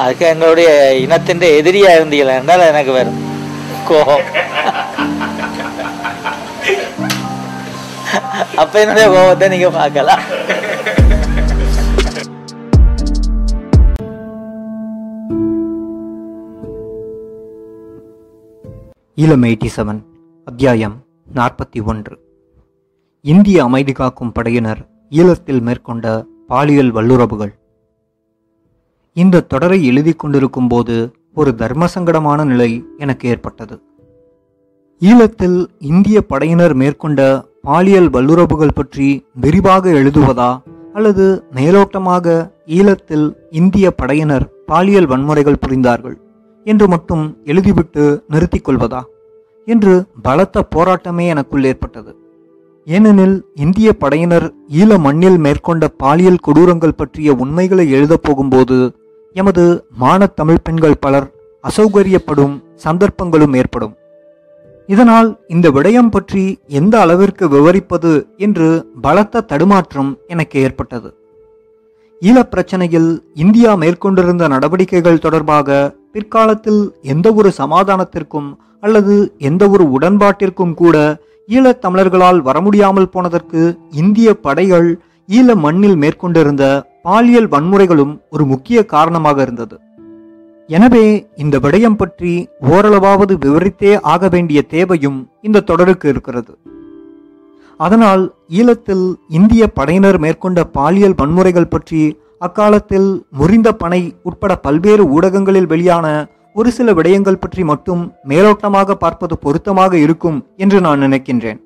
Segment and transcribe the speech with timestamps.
[0.00, 0.68] அதுக்கு எங்களுடைய
[1.04, 3.18] இனத்தின் எதிரியா இருந்தீங்களா என்றால் எனக்கு வரும்
[3.88, 4.22] கோபம்.
[8.62, 10.22] அப்ப என்னுடைய கோபத்தை நீங்க பார்க்கலாம்.
[19.22, 20.02] ஈழம் எயிட்டி செவன்
[20.44, 20.98] அத்தியாயம்
[21.38, 22.14] நாற்பத்தி ஒன்று.
[23.34, 24.84] இந்திய அமைதி காக்கும் படையினர்
[25.20, 26.06] ஈழத்தில் மேற்கொண்ட
[26.52, 27.52] பாலியல் வல்லுறவுகள்.
[29.16, 33.82] இந்த தொடரை எழுதி கொண்டிருக்கும் போது ஒரு தர்மசங்கடமான நிலை எனக்கு ஏற்பட்டது.
[35.00, 40.60] ஈழத்தில் இந்திய படையினர் மேற்கொண்ட பாலியல் வல்லுறவுகள் பற்றி விரிவாக எழுதுவதா
[40.94, 46.16] அல்லது மேலோட்டமாக ஈழத்தில் இந்திய படையினர் பாலியல் வன்முறைகள் புரிந்தார்கள்
[46.64, 49.02] என்று மட்டும் எழுதிவிட்டு நிறுத்திக் கொள்வதா
[49.66, 52.16] என்று பலத்த போராட்டமே எனக்குள் ஏற்பட்டது.
[52.84, 58.94] ஏனெனில் இந்திய படையினர் ஈழ மண்ணில் மேற்கொண்ட பாலியல் கொடூரங்கள் பற்றிய உண்மைகளை எழுதப் போகும்போது
[59.32, 61.30] எமது மானத்தமிழ் பெண்கள் பலர்
[61.64, 63.96] அசௌகரியப்படும் சந்தர்ப்பங்களும் ஏற்படும்.
[64.86, 71.14] இதனால் இந்த விடயம் பற்றி எந்த அளவிற்கு விவரிப்பது என்று பலத்த தடுமாற்றம் எனக்கு ஏற்பட்டது.
[72.20, 81.20] ஈழப் பிரச்சனையில் இந்தியா மேற்கொண்டிருந்த நடவடிக்கைகள் தொடர்பாக பிற்காலத்தில் எந்த ஒரு சமாதானத்திற்கும் அல்லது எந்த ஒரு உடன்பாட்டிற்கும் கூட
[81.46, 86.64] ஈழத் தமிழர்களால் வர முடியாமல் போனதற்கு இந்திய படைகள் ஈழ மண்ணில் மேற்கொண்டிருந்த
[87.04, 89.76] பாலியல் வன்முறைகளும் ஒரு முக்கிய காரணமாக இருந்தது.
[90.68, 96.52] எனவே இந்த விடயம் பற்றி ஓரளவாவது விவரித்தே ஆக வேண்டிய தேவையும் இந்த தொடருக்கு இருக்கிறது.
[97.76, 102.02] அதனால் ஈழத்தில் இந்திய படையினர் மேற்கொண்ட பாலியல் வன்முறைகள் பற்றி
[102.38, 106.06] அக்காலத்தில் முறிந்த பனை உட்பட பல்வேறு ஊடகங்களில் வெளியான
[106.52, 111.60] ஒரு சில விடயங்கள் பற்றி மட்டும் மேலோட்டமாக பார்ப்பது பொருத்தமாக இருக்கும் என்று நான் நினைக்கின்றேன்.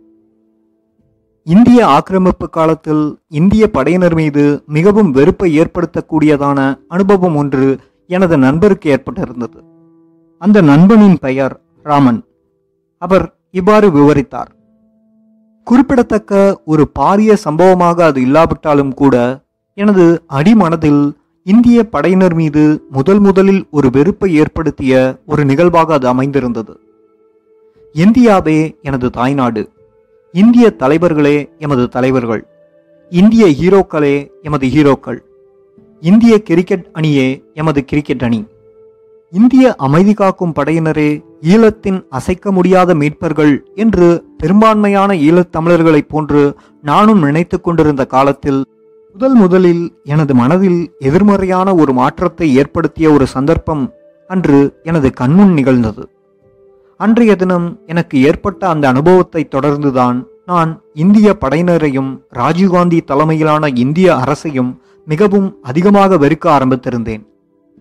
[1.46, 9.58] இந்திய ஆக்கிரமிப்பு காலத்தில் இந்திய படையினர் மீது மிகவும் வெறுப்பை ஏற்படுத்தக்கூடியதான அனுபவம் ஒன்று எனது நண்பருக்கு ஏற்பட்டிருந்தது.
[10.38, 12.24] அந்த நண்பனின் பெயர் ராமன்.
[12.98, 14.50] அவர் இவ்வாறு விவரித்தார்.
[15.62, 19.44] குறிப்பிடத்தக்க ஒரு பாரிய சம்பவமாக அது இல்லாவிட்டாலும் கூட
[19.74, 21.12] எனது அடிமனதில்
[21.42, 26.80] இந்திய படையினர் மீது முதல் முதலில் ஒரு வெறுப்பை ஏற்படுத்திய ஒரு நிகழ்வாக அது அமைந்திருந்தது.
[27.92, 29.74] இந்தியாவே எனது தாய்நாடு.
[30.40, 32.46] இந்திய தலைவர்களே எமது தலைவர்கள்.
[33.10, 35.18] இந்திய ஹீரோக்களே எமது ஹீரோக்கள்.
[36.00, 38.46] இந்திய கிரிக்கெட் அணியே எமது கிரிக்கெட் அணி.
[39.30, 47.60] இந்திய அமைதி காக்கும் படையினரே ஈழத்தின் அசைக்க முடியாத மீட்பர்கள் என்று பெரும்பான்மையான ஈழத் தமிழர்களைப் போன்று நானும் நினைத்து
[47.60, 48.64] கொண்டிருந்த காலத்தில்
[49.12, 53.92] முதல் முதலில் எனது மனதில் எதிர்மறையான ஒரு மாற்றத்தை ஏற்படுத்திய ஒரு சந்தர்ப்பம்
[54.28, 56.08] அன்று எனது கண்முன் நிகழ்ந்தது.
[56.98, 65.58] அன்றைய தினம் எனக்கு ஏற்பட்ட அந்த அனுபவத்தை தொடர்ந்துதான் நான் இந்திய படையினரையும் ராஜீவ்காந்தி தலைமையிலான இந்திய அரசையும் மிகவும்
[65.62, 67.22] அதிகமாக வெறுக்க ஆரம்பித்திருந்தேன்.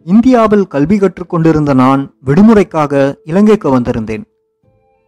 [0.03, 4.23] இந்தியாவில் கல்வி கற்றுக்கொண்டிருந்த நான் விடுமுறைக்காக இலங்கைக்கு வந்திருந்தேன்.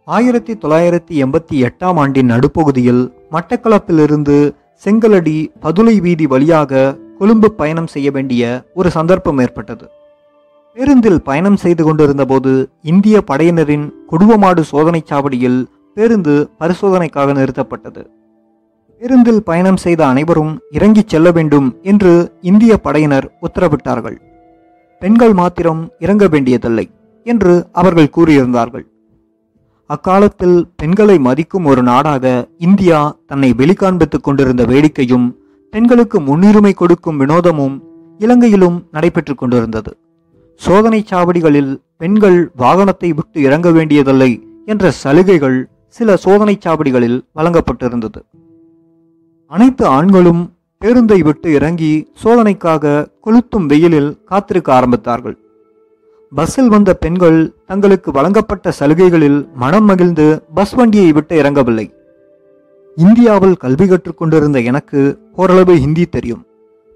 [0.04, 4.54] ஆயிரத்தி தொள்ளாயிரத்தி எண்பத்தி எட்டாம் ஆண்டின் நடுப்பகுதியில் மட்டக்களப்பிலிருந்து
[4.84, 9.86] செங்கலடி பதுளை வீதி வழியாக கொழும்பு பயணம் செய்ய வேண்டிய ஒரு சந்தர்ப்பம் ஏற்பட்டது.
[10.78, 18.02] பேருந்தில் பயணம் செய்து கொண்டிருந்த போது இந்திய படையினரின் குடுவமாடு சோதனைச் சாவடியில் பேருந்து பரிசோதனைக்காக நிறுத்தப்பட்டது.
[18.98, 24.16] பேருந்தில் பயணம் செய்த அனைவரும் இறங்கிச் செல்ல வேண்டும் என்று இந்திய படையினர் உத்தரவிட்டார்கள்.
[24.98, 26.90] பெண்கள் மாத்திரம் இறங்க வேண்டியதில்லை
[27.24, 28.86] என்று அவர்கள் கூறியிருந்தார்கள்.
[29.86, 35.30] அக்காலத்தில் பெண்களை மதிக்கும் ஒரு நாடாக இந்தியா தன்னை வெளிக்காண்பித்துக் கொண்டிருந்த வேடிக்கையும்
[35.70, 37.82] பெண்களுக்கு முன்னுரிமை கொடுக்கும் வினோதமும்
[38.18, 39.98] இலங்கையிலும் நடைபெற்றுக் கொண்டிருந்தது.
[40.58, 48.20] சோதனைச் சாவடிகளில் பெண்கள் வாகனத்தை விட்டு இறங்க வேண்டியதில்லை என்ற சலுகைகள் சில சோதனைச் சாவடிகளில் வழங்கப்பட்டிருந்தது.
[49.46, 50.52] அனைத்து ஆண்களும்
[50.84, 55.36] பேருந்தை விட்டு இறங்கி சோதனைக்காக கொளுத்தும் வெயிலில் காத்திருக்க ஆரம்பித்தார்கள்.
[56.30, 61.86] பஸ்ஸில் வந்த பெண்கள் தங்களுக்கு வழங்கப்பட்ட சலுகைகளில் மனம் மகிழ்ந்து பஸ் வண்டியை விட்டு இறங்கவில்லை.
[62.96, 66.42] இந்தியாவில் கல்வி கற்றுக்கொண்டிருந்த எனக்கு ஓரளவு ஹிந்தி தெரியும்.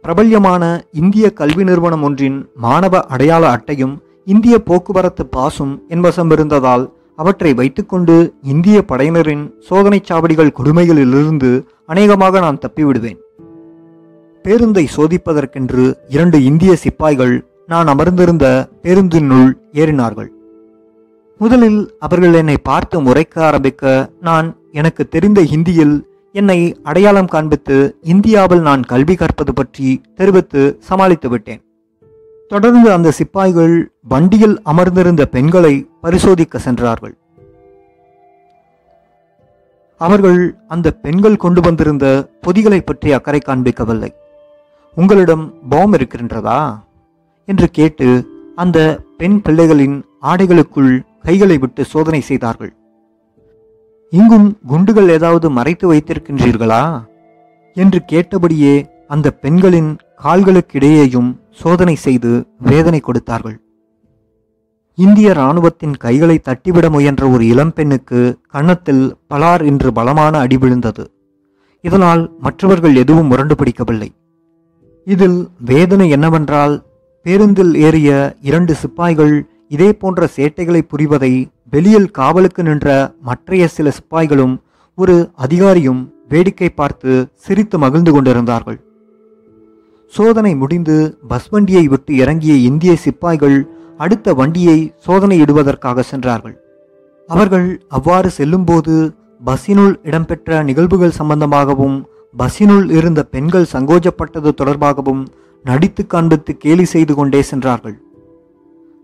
[0.05, 3.93] பிரபல்யமான இந்திய கல்வி நிறுவனம் ஒன்றின் மாணவ அடையாள அட்டையும்
[4.25, 6.85] இந்திய போக்குவரத்து பாசும் என்வசம் இருந்ததால்
[7.17, 11.51] அவற்றை வைத்துக்கொண்டு இந்திய படையினரின் சோதனைச் சாவடிகள் கொடுமைகளிலிருந்து
[11.87, 13.19] அநேகமாக நான் தப்பிவிடுவேன்.
[14.45, 17.35] பேருந்தை சோதிப்பதற்கென்று இரண்டு இந்திய சிப்பாய்கள்
[17.67, 18.47] நான் அமர்ந்திருந்த
[18.83, 20.31] பேருந்தினுள் ஏறினார்கள்.
[21.39, 25.97] முதலில் அவர்கள் என்னை பார்த்து முறைக்க ஆரம்பிக்க நான் எனக்கு தெரிந்த ஹிந்தியில்
[26.33, 31.65] என்னை அடையாளம் காண்பித்து இந்தியாவில் நான் கல்வி கற்பது பற்றி தெரிவித்து சமாளித்து விட்டேன்.
[32.49, 37.17] தொடர்ந்து அந்த சிப்பாய்கள் வண்டியில் அமர்ந்திருந்த பெண்களை பரிசோதிக்க சென்றார்கள்.
[39.97, 44.13] அவர்கள் அந்த பெண்கள் கொண்டு வந்திருந்த பொதிகளை பற்றி அக்கறை காண்பிக்கவில்லை.
[44.95, 46.79] உங்களிடம் பாம் இருக்கின்றதா?
[47.45, 48.27] என்று கேட்டு
[48.57, 52.73] அந்த பெண் பிள்ளைகளின் ஆடைகளுக்குள் கைகளை விட்டு சோதனை செய்தார்கள்.
[54.13, 57.05] இங்கும் குண்டுகள் ஏதாவது மறைத்து வைத்திருக்கின்றீர்களா?
[57.75, 58.75] என்று கேட்டபடியே
[59.09, 63.57] அந்த பெண்களின் கால்களுக்கிடையேயும் சோதனை செய்து வேதனை கொடுத்தார்கள்.
[64.95, 71.11] இந்திய ராணுவத்தின் கைகளை தட்டிவிட முயன்ற ஒரு இளம்பெண்ணுக்கு கன்னத்தில் பலார் என்று பலமான அடி விழுந்தது.
[71.81, 74.11] இதனால் மற்றவர்கள் எதுவும் முரண்டு பிடிக்கவில்லை.
[75.05, 76.75] இதில் வேதனை என்னவென்றால்
[77.23, 79.35] பேருந்தில் ஏறிய இரண்டு சிப்பாய்கள்
[79.69, 82.89] இதே போன்ற சேட்டைகளை புரிவதை வெளியில் காவலுக்கு நின்ற
[83.29, 84.55] மற்றைய சில சிப்பாய்களும்
[84.99, 85.15] ஒரு
[85.45, 86.01] அதிகாரியும்
[86.33, 87.13] வேடிக்கை பார்த்து
[87.45, 88.79] சிரித்து மகிழ்ந்து கொண்டிருந்தார்கள்.
[90.15, 90.97] சோதனை முடிந்து
[91.31, 93.57] பஸ் வண்டியை விட்டு இறங்கிய இந்திய சிப்பாய்கள்
[93.99, 96.57] அடுத்த வண்டியை சோதனையிடுவதற்காக சென்றார்கள்.
[97.29, 98.95] அவர்கள் அவ்வாறு செல்லும்போது
[99.41, 101.99] பஸ்ஸினுள் இடம்பெற்ற நிகழ்வுகள் சம்பந்தமாகவும்
[102.37, 105.23] பஸ்ஸினுள் இருந்த பெண்கள் சங்கோஜப்பட்டது தொடர்பாகவும்
[105.65, 107.97] நடித்து காண்பித்து கேலி செய்து கொண்டே சென்றார்கள்.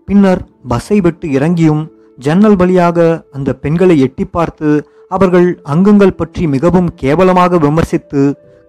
[0.08, 1.82] பின்னர் பஸ்ஸை விட்டு இறங்கியும்
[2.18, 2.98] ஜன்னல் வழியாக
[3.32, 4.70] அந்த பெண்களை எட்டி பார்த்து
[5.08, 8.22] அவர்கள் அங்கங்கள் பற்றி மிகவும் கேவலமாக விமர்சித்து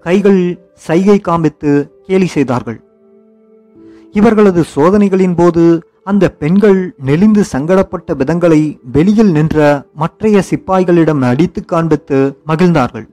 [0.05, 0.41] கைகள்
[0.87, 1.71] சைகை காண்பித்து
[2.07, 2.79] கேலி செய்தார்கள்.
[4.11, 5.63] இவர்களது சோதனைகளின் போது
[6.03, 8.61] அந்த பெண்கள் நெளிந்து சங்கடப்பட்ட விதங்களை
[8.91, 9.57] வெளியில் நின்ற
[9.93, 13.07] மற்றைய சிப்பாய்களிடம் நடித்து காண்பித்து மகிழ்ந்தார்கள்.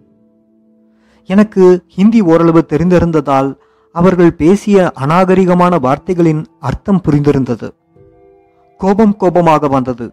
[1.28, 1.64] எனக்கு
[1.96, 3.50] ஹிந்தி ஓரளவு தெரிந்திருந்ததால்
[3.94, 7.68] அவர்கள் பேசிய அநாகரிகமான வார்த்தைகளின் அர்த்தம் புரிந்திருந்தது.
[8.80, 10.06] கோபம் கோபமாக வந்தது.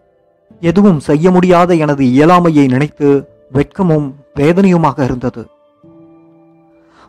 [0.70, 3.08] எதுவும் செய்ய முடியாத எனது இயலாமையை நினைத்து
[3.56, 4.06] வெட்கமும்
[4.38, 5.42] வேதனையுமாக இருந்தது.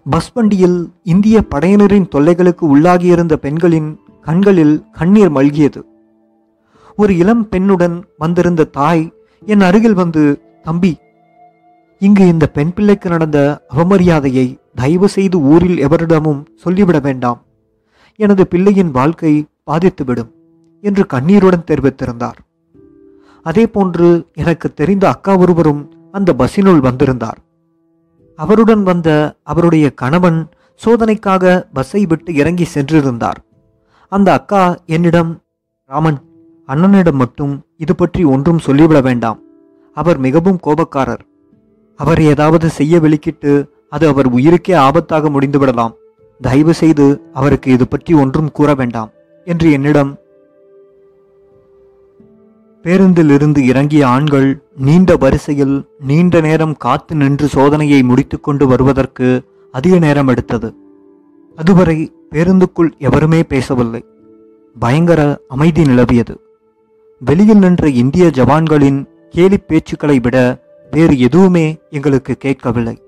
[0.05, 0.79] பஸ் வண்டியில்
[1.13, 3.89] இந்திய படையினரின் தொல்லைகளுக்கு உள்ளாகியிருந்த பெண்களின்
[4.27, 5.81] கண்களில் கண்ணீர் மல்கியது.
[6.95, 9.03] ஒரு இளம் பெண்ணுடன் வந்திருந்த தாய்
[9.53, 10.23] என் அருகில் வந்து
[10.67, 10.93] தம்பி
[12.01, 13.39] இங்கு இந்த பெண் பிள்ளைக்கு நடந்த
[13.73, 14.47] அவமரியாதையை
[14.79, 17.39] தயவு செய்து ஊரில் எவரிடமும் சொல்லிவிட வேண்டாம்.
[18.19, 19.33] எனது பிள்ளையின் வாழ்க்கை
[19.69, 20.31] பாதித்துவிடும்
[20.83, 22.39] என்று கண்ணீருடன் தெரிவித்திருந்தார்.
[23.45, 24.07] அதே போன்று
[24.41, 25.81] எனக்கு தெரிந்த அக்கா ஒருவரும்
[26.11, 27.39] அந்த பஸ்ஸினுள் வந்திருந்தார்.
[28.39, 29.09] அவருடன் வந்த
[29.43, 30.39] அவருடைய கணவன்
[30.81, 33.39] சோதனைக்காக பஸ்ஸை விட்டு இறங்கி சென்றிருந்தார்.
[34.11, 34.63] அந்த அக்கா
[34.95, 35.31] என்னிடம்
[35.89, 36.19] ராமன்
[36.69, 37.53] அண்ணனிடம் மட்டும்
[37.83, 39.39] இது பற்றி ஒன்றும் சொல்லிவிட வேண்டாம்.
[39.97, 41.23] அவர் மிகவும் கோபக்காரர்.
[41.99, 43.53] அவர் ஏதாவது செய்ய வெளிக்கிட்டு
[43.89, 45.93] அது அவர் உயிருக்கே ஆபத்தாக முடிந்துவிடலாம்.
[46.41, 49.11] தயவு செய்து அவருக்கு இது பற்றி ஒன்றும் கூற வேண்டாம்
[49.47, 50.11] என்று என்னிடம்
[52.85, 59.41] பேருந்தில் இருந்து இறங்கிய ஆண்கள் நீண்ட வரிசையில் நீண்ட நேரம் காத்து நின்று சோதனையை முடித்துக்கொண்டு வருவதற்கு
[59.71, 60.75] அதிக நேரம் எடுத்தது.
[61.55, 64.05] அதுவரை பேருந்துக்குள் எவருமே பேசவில்லை.
[64.79, 66.35] பயங்கர அமைதி நிலவியது.
[67.19, 73.01] வெளியில் நின்ற இந்திய ஜவான்களின் கேலி பேச்சுக்களை விட வேறு எதுவுமே எங்களுக்கு கேட்கவில்லை.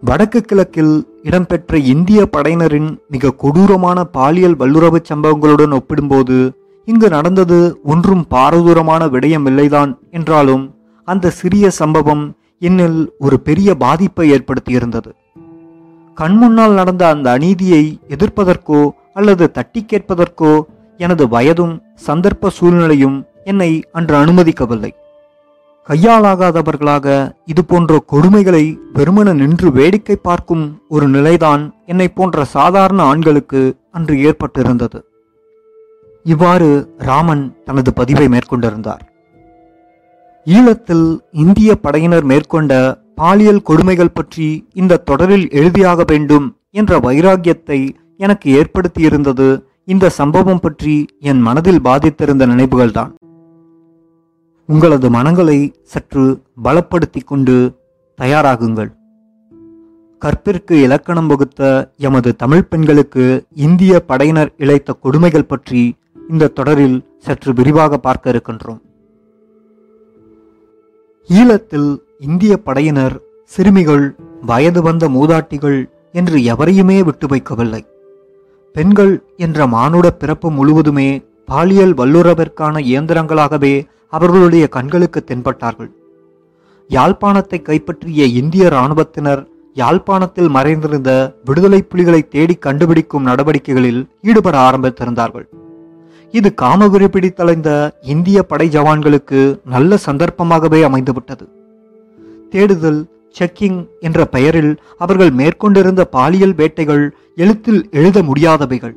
[0.00, 6.57] வடக்கு கிழக்கில் இடம்பெற்ற இந்திய படையினரின் மிக கொடூரமான பாலியல் வல்லுறவு சம்பவங்களுடன் ஒப்பிடும்போது
[6.88, 10.64] இங்கு நடந்தது ஒன்றும் பாரதூரமான விடயமில்லைதான் என்றாலும்
[11.04, 12.24] அந்த சிறிய சம்பவம்
[12.60, 15.10] என்னில் ஒரு பெரிய பாதிப்பை ஏற்படுத்தியிருந்தது.
[16.16, 18.80] கண்முன்னால் நடந்த அந்த அநீதியை எதிர்ப்பதற்கோ
[19.14, 20.52] அல்லது தட்டி கேட்பதற்கோ
[20.96, 21.74] எனது வயதும்
[22.06, 24.92] சந்தர்ப்ப சூழ்நிலையும் என்னை அன்று அனுமதிக்கவில்லை.
[25.88, 27.06] கையாளாகாதவர்களாக
[27.44, 28.64] இது போன்ற கொடுமைகளை
[28.94, 34.98] வெறுமன நின்று வேடிக்கை பார்க்கும் ஒரு நிலைதான் என்னை போன்ற சாதாரண ஆண்களுக்கு அன்று ஏற்பட்டிருந்தது.
[36.32, 36.68] இவ்வாறு
[37.08, 39.02] ராமன் தனது பதிவை மேற்கொண்டிருந்தார்.
[40.46, 41.06] ஈழத்தில்
[41.44, 42.72] இந்திய படையினர் மேற்கொண்ட
[43.14, 47.78] பாலியல் கொடுமைகள் பற்றி இந்த தொடரில் எழுதியாக வேண்டும் என்ற வைராக்கியத்தை
[48.16, 49.48] எனக்கு ஏற்படுத்தியிருந்தது
[49.84, 50.94] இந்த சம்பவம் பற்றி
[51.30, 53.12] என் மனதில் பாதித்திருந்த நினைவுகள்தான்.
[54.68, 55.58] உங்களது மனங்களை
[55.92, 56.24] சற்று
[56.64, 57.56] பலப்படுத்தி கொண்டு
[58.18, 58.90] தயாராகுங்கள்.
[60.22, 61.62] கற்பிற்கு இலக்கணம் வகுத்த
[62.06, 63.24] எமது தமிழ் பெண்களுக்கு
[63.66, 65.82] இந்திய படையினர் இழைத்த கொடுமைகள் பற்றி
[66.28, 68.80] இந்த தொடரில் சற்று விரிவாக பார்க்க இருக்கின்றோம்.
[71.28, 75.78] ஈழத்தில் இந்திய படையினர் சிறுமிகள் வயது வந்த மூதாட்டிகள்
[76.12, 77.82] என்று எவரையுமே விட்டு வைக்கவில்லை.
[78.72, 83.74] பெண்கள் என்ற மானுட பிறப்பு முழுவதுமே பாலியல் வல்லுறவிற்கான இயந்திரங்களாகவே
[84.08, 85.90] அவர்களுடைய கண்களுக்கு தென்பட்டார்கள்.
[86.88, 89.42] யாழ்ப்பாணத்தை கைப்பற்றிய இந்திய இராணுவத்தினர்
[89.74, 91.10] யாழ்ப்பாணத்தில் மறைந்திருந்த
[91.44, 95.48] விடுதலை புலிகளை தேடி கண்டுபிடிக்கும் நடவடிக்கைகளில் ஈடுபட ஆரம்பித்திருந்தார்கள்.
[96.32, 101.46] இது காமகுரி பிடித்தலைந்த இந்திய படை ஜவான்களுக்கு நல்ல சந்தர்ப்பமாகவே அமைந்துவிட்டது.
[102.50, 103.06] தேடுதல்
[103.38, 108.96] செக்கிங் என்ற பெயரில் அவர்கள் மேற்கொண்டிருந்த பாலியல் வேட்டைகள் எழுத்தில் எழுத முடியாதவைகள்.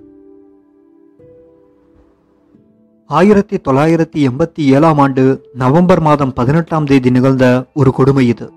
[3.05, 8.51] ஆயிரத்தி தொள்ளாயிரத்தி எண்பத்தி ஏழாம் ஆண்டு நவம்பர் மாதம் பதினெட்டாம் தேதி நிகழ்ந்த ஒரு கொடுமை இது.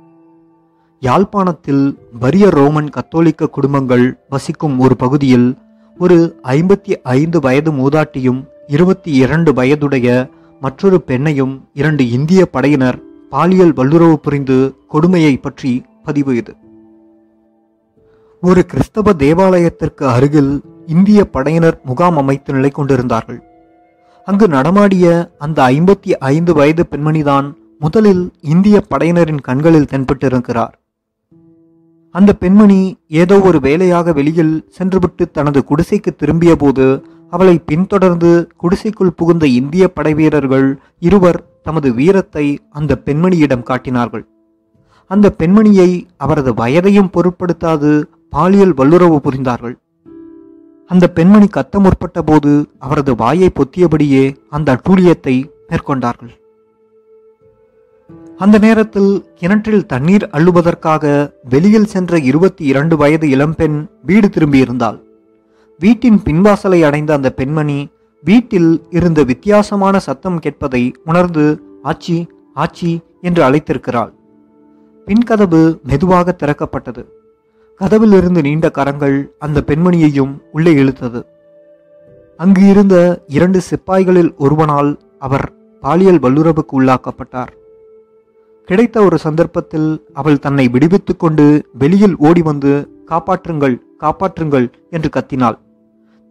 [1.01, 5.57] யாழ்ப்பாணத்தில் வறிய ரோமன் கத்தோலிக்க குடும்பங்கள் வசிக்கும் ஒரு பகுதியில்
[5.99, 10.31] ஒரு ஐம்பத்தி ஐந்து வயது மூதாட்டியும் இருபத்தி இரண்டு வயதுடைய
[10.61, 12.99] மற்றொரு பெண்ணையும் இரண்டு இந்திய படையினர்
[13.31, 16.57] பாலியல் வல்லுறவு புரிந்து கொடுமையை பற்றி பதிவு இது.
[18.41, 23.43] ஒரு கிறிஸ்தவ தேவாலயத்திற்கு அருகில் இந்திய படையினர் முகாம் அமைத்து நிலை கொண்டிருந்தார்கள்.
[24.25, 30.75] அங்கு நடமாடிய அந்த ஐம்பத்தி ஐந்து வயது பெண்மணிதான் முதலில் இந்திய படையினரின் கண்களில் தென்பட்டிருக்கிறார்.
[32.11, 39.47] அந்த பெண்மணி ஏதோ ஒரு வேலையாக வெளியில் சென்றுவிட்டு தனது குடிசைக்கு திரும்பிய போது அவளை பின்தொடர்ந்து குடிசைக்குள் புகுந்த
[39.47, 44.27] இந்திய படைவீரர்கள் இருவர் தமது வீரத்தை அந்த பெண்மணியிடம் காட்டினார்கள்.
[45.07, 49.75] அந்த பெண்மணியை அவரது வயதையும் பொருட்படுத்தாது பாலியல் வல்லுறவு புரிந்தார்கள்.
[50.87, 56.33] அந்த பெண்மணி கத்த முற்பட்ட போது அவரது வாயை பொத்தியபடியே அந்த அட்டூழியத்தை மேற்கொண்டார்கள்.
[58.37, 65.04] அந்த நேரத்தில் கிணற்றில் தண்ணீர் அள்ளுவதற்காக வெளியில் சென்ற இருபத்தி இரண்டு வயது இளம்பெண் வீடு திரும்பியிருந்தாள்.
[65.79, 67.89] வீட்டின் பின்வாசலை அடைந்த அந்த பெண்மணி
[68.23, 72.27] வீட்டில் இருந்த வித்தியாசமான சத்தம் கேட்பதை உணர்ந்து ஆச்சி
[72.57, 74.13] ஆச்சி என்று அழைத்திருக்கிறாள்.
[75.07, 77.05] பின்கதவு மெதுவாக திறக்கப்பட்டது.
[77.81, 81.23] கதவிலிருந்து நீண்ட கரங்கள் அந்த பெண்மணியையும் உள்ளே இழுத்தது.
[82.37, 87.53] அங்கு இருந்த இரண்டு சிப்பாய்களில் ஒருவனால் அவர் பாலியல் வல்லுறவுக்கு உள்ளாக்கப்பட்டார்.
[88.65, 92.73] கிடைத்த ஒரு சந்தர்ப்பத்தில் அவள் தன்னை விடுவித்துக் கொண்டு வெளியில் ஓடி வந்து
[93.09, 95.59] காப்பாற்றுங்கள் காப்பாற்றுங்கள் என்று கத்தினாள்.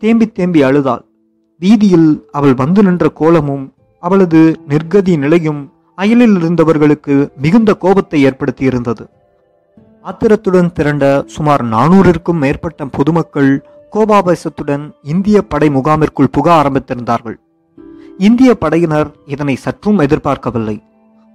[0.02, 1.06] தேம்பி தேம்பி அழுதாள்.
[1.60, 9.06] வீதியில் அவள் வந்து நின்ற கோலமும் அவளது நிர்கதி நிலையும் அயலில் இருந்தவர்களுக்கு மிகுந்த கோபத்தை ஏற்படுத்தியிருந்தது.
[10.02, 17.36] ஆத்திரத்துடன் திரண்ட சுமார் நானூறிற்கும் மேற்பட்ட பொதுமக்கள் கோபாபேசத்துடன் இந்திய படை முகாமிற்குள் புக ஆரம்பித்திருந்தார்கள்.
[18.18, 20.84] இந்திய படையினர் இதனை சற்றும் எதிர்பார்க்கவில்லை.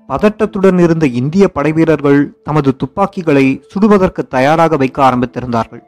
[0.08, 5.82] பதட்டத்துடன் இருந்த இந்திய படைவீரர்கள் தமது துப்பாக்கிகளை சுடுவதற்கு தயாராக வைக்க ஆரம்பித்திருந்தார்கள்.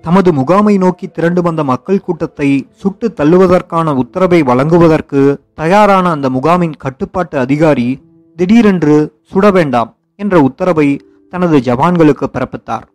[0.00, 7.38] தமது முகாமை நோக்கி திரண்டு வந்த மக்கள் கூட்டத்தை சுட்டு தள்ளுவதற்கான உத்தரவை வழங்குவதற்கு தயாரான அந்த முகாமின் கட்டுப்பாட்டு
[7.38, 8.02] அதிகாரி
[8.36, 12.86] திடீரென்று சுட வேண்டாம் என்ற உத்தரவை தனது ஜவான்களுக்கு பிறப்பித்தார்.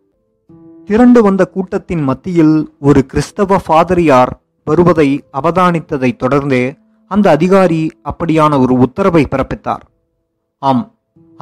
[0.84, 4.32] திரண்டு வந்த கூட்டத்தின் மத்தியில் ஒரு கிறிஸ்தவ ஃபாதரியார்
[4.64, 9.84] வருவதை அவதானித்ததை தொடர்ந்தே அந்த அதிகாரி அப்படியான ஒரு உத்தரவை பிறப்பித்தார்.
[10.58, 10.93] ஆம்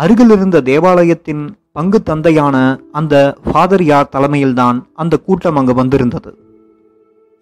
[0.03, 1.43] அருகில் இருந்த தேவாலயத்தின்
[1.73, 2.57] பங்கு தந்தையான
[2.93, 3.15] அந்த
[3.47, 6.31] ஃபாதரியார் தலைமையில்தான் அந்த கூட்டம் அங்கு வந்திருந்தது.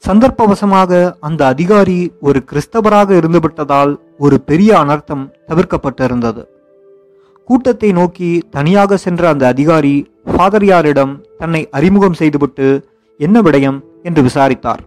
[0.03, 0.91] சந்தர்ப்பவசமாக
[1.21, 6.43] அந்த அதிகாரி ஒரு கிறிஸ்தவராக இருந்துவிட்டதால் ஒரு பெரிய அனர்த்தம் தவிர்க்கப்பட்டிருந்தது.
[7.49, 9.95] கூட்டத்தை நோக்கி தனியாக சென்ற அந்த அதிகாரி
[10.27, 12.69] ஃபாதரியாரிடம் தன்னை அறிமுகம் செய்துவிட்டு
[13.21, 13.79] என்ன விடயம்?
[14.03, 14.83] என்று விசாரித்தார்.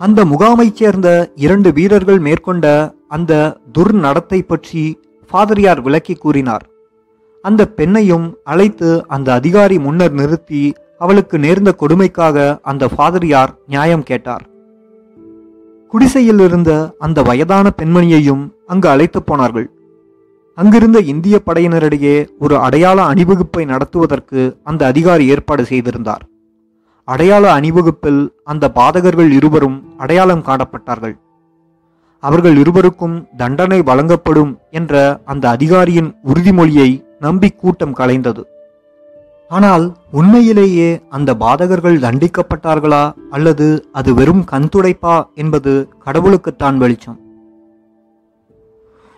[0.00, 2.66] அந்த முகாமைச் சேர்ந்த இரண்டு வீரர்கள் மேற்கொண்ட
[3.08, 3.32] அந்த
[3.78, 4.84] துர்நடத்தை பற்றி
[5.30, 6.66] ஃபாதரியார் விளக்கி கூறினார்.
[7.42, 14.44] அந்த பெண்ணையும் அழைத்து அந்த அதிகாரி முன்னர் நிறுத்தி அவளுக்கு நேர்ந்த கொடுமைக்காக அந்த ஃபாதரியார் நியாயம் கேட்டார்.
[15.88, 19.70] குடிசையில் இருந்த அந்த வயதான பெண்மணியையும் அங்கு அழைத்து போனார்கள்.
[20.54, 26.24] அங்கிருந்த இந்திய படையினரிடையே ஒரு அடையாள அணிவகுப்பை நடத்துவதற்கு அந்த அதிகாரி ஏற்பாடு செய்திருந்தார்.
[27.04, 31.16] அடையாள அணிவகுப்பில் அந்த பாதகர்கள் இருவரும் அடையாளம் காணப்பட்டார்கள்.
[32.18, 38.42] அவர்கள் இருவருக்கும் தண்டனை வழங்கப்படும் என்ற அந்த அதிகாரியின் உறுதிமொழியை நம்பி கூட்டம் கலைந்தது.
[39.48, 47.18] ஆனால் உண்மையிலேயே அந்த பாதகர்கள் தண்டிக்கப்பட்டார்களா அல்லது அது வெறும் கண்துடைப்பா என்பது கடவுளுக்குத்தான் வெளிச்சம்.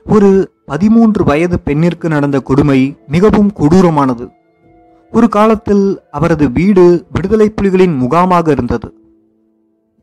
[0.07, 4.31] ஒரு பதிமூன்று வயது பெண்ணிற்கு நடந்த கொடுமை மிகவும் கொடூரமானது.
[5.13, 9.00] ஒரு காலத்தில் அவரது வீடு விடுதலை புலிகளின் முகாமாக இருந்தது.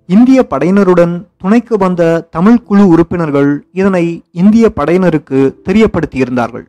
[0.07, 6.65] இந்திய படையினருடன் துணைக்கு வந்த தமிழ் குழு உறுப்பினர்கள் இதனை இந்திய படையினருக்கு தெரியப்படுத்தியிருந்தார்கள்.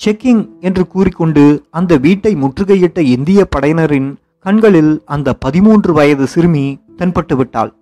[0.00, 7.74] செக்கிங் என்று கூறிக்கொண்டு அந்த வீட்டை முற்றுகையிட்ட இந்திய படையினரின் கண்களில் அந்த பதிமூன்று வயது சிறுமி தென்பட்டு விட்டாள்.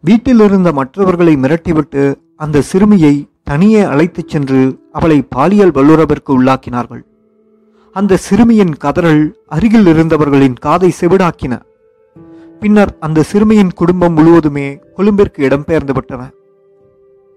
[0.00, 7.02] வீட்டில் இருந்த மற்றவர்களை மிரட்டிவிட்டு அந்த சிறுமியை தனியே அழைத்துச் சென்று அவளை பாலியல் வல்லுறவிற்கு உள்ளாக்கினார்கள்.
[7.92, 11.62] அந்த சிறுமியின் கதறல் அருகில் இருந்தவர்களின் காதை செவிடாக்கின.
[12.62, 14.66] பின்னர் அந்த சிறுமியின் குடும்பம் முழுவதுமே
[14.96, 16.22] கொழும்பிற்கு இடம்பெயர்ந்துவிட்டன.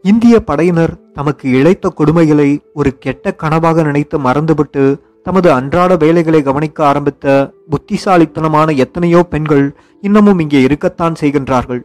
[0.04, 2.48] இந்திய படையினர் தமக்கு இழைத்த கொடுமைகளை
[2.80, 4.84] ஒரு கெட்ட கனவாக நினைத்து மறந்துவிட்டு
[5.28, 7.26] தமது அன்றாட வேலைகளை கவனிக்க ஆரம்பித்த
[7.72, 9.66] புத்திசாலித்தனமான எத்தனையோ பெண்கள்
[10.04, 11.82] இன்னமும் இங்கே இருக்கத்தான் செய்கின்றார்கள்.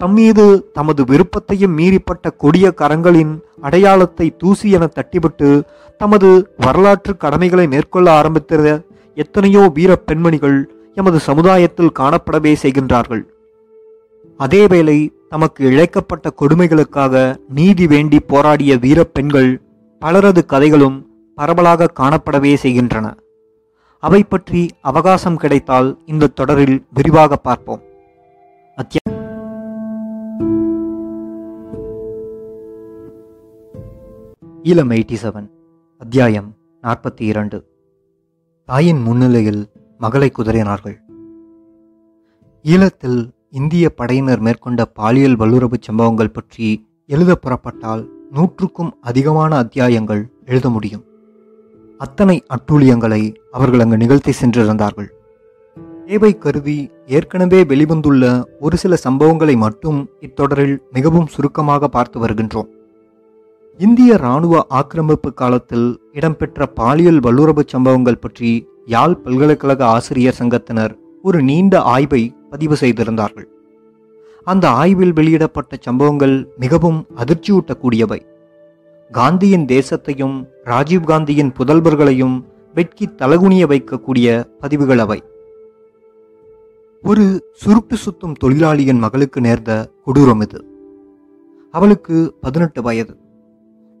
[0.00, 0.44] தம்மீது
[0.76, 3.32] தமது விருப்பத்தையும் மீறிப்பட்ட கொடிய கரங்களின்
[3.68, 5.50] அடையாளத்தை தூசி என தட்டிவிட்டு
[6.00, 6.28] தமது
[6.64, 8.82] வரலாற்று கடமைகளை மேற்கொள்ள ஆரம்பித்த
[9.16, 10.58] எத்தனையோ வீர பெண்மணிகள்
[10.94, 13.22] எமது சமுதாயத்தில் காணப்படவே செய்கின்றார்கள்.
[14.38, 17.14] அதேவேளை தமக்கு இழைக்கப்பட்ட கொடுமைகளுக்காக
[17.48, 19.50] நீதி வேண்டி போராடிய வீரப்பெண்கள்
[20.02, 20.98] பலரது கதைகளும்
[21.38, 23.06] பரவலாக காணப்படவே செய்கின்றன.
[23.98, 27.82] அவை பற்றி அவகாசம் கிடைத்தால் இந்த தொடரில் விரிவாக பார்ப்போம்.
[28.78, 29.04] அத்தியா
[34.62, 35.48] ஈழம் எயிட்டி செவன்
[35.98, 36.48] அத்தியாயம்
[36.82, 37.58] நாற்பத்தி இரண்டு.
[38.68, 39.62] தாயின் முன்னிலையில்
[40.00, 40.96] மகளை குதறினார்கள்.
[42.64, 43.18] ஈழத்தில்
[43.50, 46.68] இந்திய படையினர் மேற்கொண்ட பாலியல் வல்லுறவு சம்பவங்கள் பற்றி
[47.06, 51.04] எழுத புறப்பட்டால் நூற்றுக்கும் அதிகமான அத்தியாயங்கள் எழுத முடியும்.
[51.98, 55.10] அத்தனை அட்டூழியங்களை அவர்கள் அங்கு நிகழ்த்தி சென்றிருந்தார்கள்.
[56.06, 58.24] தேவை கருதி ஏற்கனவே வெளிவந்துள்ள
[58.60, 62.70] ஒரு சில சம்பவங்களை மட்டும் இத்தொடரில் மிகவும் சுருக்கமாக பார்த்து வருகின்றோம்.
[63.80, 68.50] இந்திய இராணுவ ஆக்கிரமிப்பு காலத்தில் இடம்பெற்ற பாலியல் வல்லுறவு சம்பவங்கள் பற்றி
[68.86, 73.48] யாழ் பல்கலைக்கழக ஆசிரியர் சங்கத்தினர் ஒரு நீண்ட ஆய்வை பதிவு செய்திருந்தார்கள்.
[74.44, 78.20] அந்த ஆய்வில் வெளியிடப்பட்ட சம்பவங்கள் மிகவும் அதிர்ச்சியூட்டக்கூடியவை.
[79.10, 82.44] காந்தியின் தேசத்தையும் ராஜீவ்காந்தியின் புதல்வர்களையும்
[82.74, 85.22] வெட்கி தலகுனிய வைக்கக்கூடிய பதிவுகள் அவை.
[87.02, 90.64] ஒரு சுருட்டு சுத்தும் தொழிலாளியின் மகளுக்கு நேர்ந்த கொடூரம் இது.
[91.70, 93.16] அவளுக்கு பதினெட்டு வயது.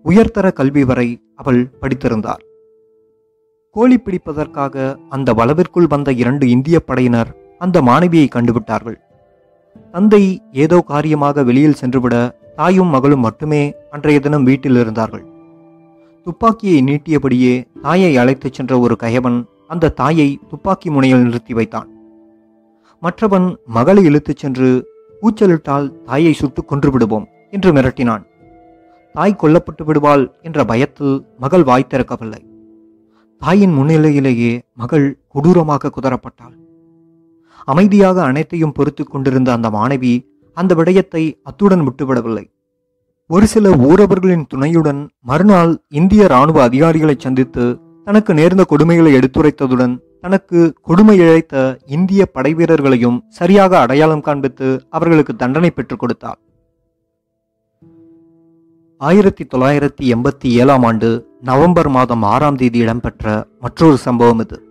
[0.04, 2.48] உயர்தர கல்வி வரை அவள் படித்திருந்தார்.
[3.76, 8.96] கோழி பிடிப்பதற்காக அந்த வளவிற்குள் வந்த இரண்டு இந்திய படையினர் அந்த மாணவியை கண்டுவிட்டார்கள்.
[9.90, 12.14] தந்தை ஏதோ காரியமாக வெளியில் சென்றுவிட
[12.56, 15.24] தாயும் மகளும் மட்டுமே அன்றைய தினம் வீட்டில் இருந்தார்கள்.
[16.24, 21.88] துப்பாக்கியை நீட்டியபடியே தாயை அழைத்துச் சென்ற ஒரு கயவன் அந்த தாயை துப்பாக்கி முனையில் நிறுத்தி வைத்தான்.
[23.00, 24.68] மற்றவன் மகளை இழுத்துச் சென்று
[25.20, 28.22] கூச்சலிட்டால் தாயை சுட்டு கொன்று விடுவோம் என்று மிரட்டினான்.
[29.12, 32.42] தாய் கொல்லப்பட்டு விடுவாள் என்ற பயத்தில் மகள் வாய் திறக்கவில்லை.
[33.42, 36.54] தாயின் முன்னிலையிலேயே மகள் கொடூரமாக குதறப்பட்டாள்.
[37.64, 40.14] அமைதியாக அனைத்தையும் பொறுத்து கொண்டிருந்த அந்த மாணவி
[40.56, 42.44] அந்த விடயத்தை அத்துடன் விட்டுவிடவில்லை.
[43.30, 47.64] ஒரு சில ஊரவர்களின் துணையுடன் மறுநாள் இந்திய ராணுவ அதிகாரிகளை சந்தித்து
[48.06, 51.56] தனக்கு நேர்ந்த கொடுமைகளை எடுத்துரைத்ததுடன் தனக்கு கொடுமை இழைத்த
[51.86, 56.38] இந்திய படைவீரர்களையும் சரியாக அடையாளம் காண்பித்து அவர்களுக்கு தண்டனை பெற்றுக் கொடுத்தார்
[59.00, 64.62] ஆயிரத்தி தொள்ளாயிரத்தி எண்பத்தி ஏழாம் ஆண்டு நவம்பர் மாதம் ஆறாம் தேதி இடம்பெற்ற மற்றொரு சம்பவம் இது.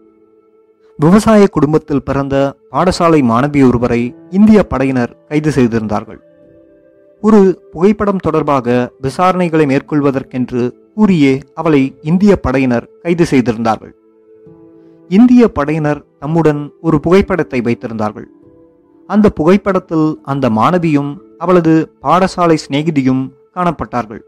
[0.97, 6.19] விவசாய குடும்பத்தில் பிறந்த பாடசாலை மாணவி ஒருவரை இந்திய படையினர் கைது செய்திருந்தார்கள்.
[7.21, 13.95] ஒரு புகைப்படம் தொடர்பாக விசாரணைகளை மேற்கொள்வதற்கென்று கூறியே அவளை இந்திய படையினர் கைது செய்திருந்தார்கள்.
[15.09, 18.29] இந்திய படையினர் தம்முடன் ஒரு புகைப்படத்தை வைத்திருந்தார்கள்.
[19.07, 24.21] அந்த புகைப்படத்தில் அந்த மாணவியும் அவளது பாடசாலை சிநேகிதியும் காணப்பட்டார்கள்.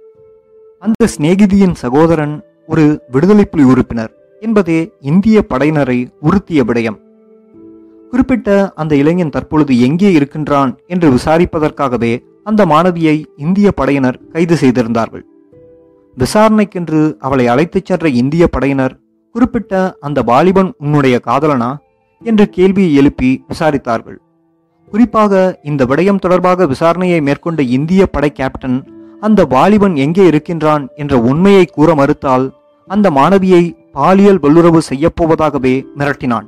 [0.79, 6.99] அந்த சிநேகிதியின் சகோதரன் ஒரு விடுதலை புலி உறுப்பினர் என்பதே இந்திய படையினரை உறுத்திய விடயம்.
[8.11, 15.25] குறிப்பிட்ட அந்த இளைஞன் தற்பொழுது எங்கே இருக்கின்றான் என்று விசாரிப்பதற்காகவே அந்த மாணவியை இந்திய படையினர் கைது செய்திருந்தார்கள்.
[16.17, 18.99] விசாரணைக்கென்று அவளை அழைத்துச் சென்ற இந்திய படையினர்
[19.31, 21.75] குறிப்பிட்ட அந்த வாலிபன் உன்னுடைய காதலனா?
[22.23, 24.17] என்று கேள்வியை எழுப்பி விசாரித்தார்கள்.
[24.91, 28.90] குறிப்பாக இந்த விடயம் தொடர்பாக விசாரணையை மேற்கொண்ட இந்திய படை கேப்டன்
[29.21, 32.45] அந்த வாலிபன் எங்கே இருக்கின்றான் என்ற உண்மையை கூற மறுத்தால்
[32.87, 36.47] அந்த மாணவியை பாலியல் வல்லுறவு செய்யப்போவதாகவே மிரட்டினான்.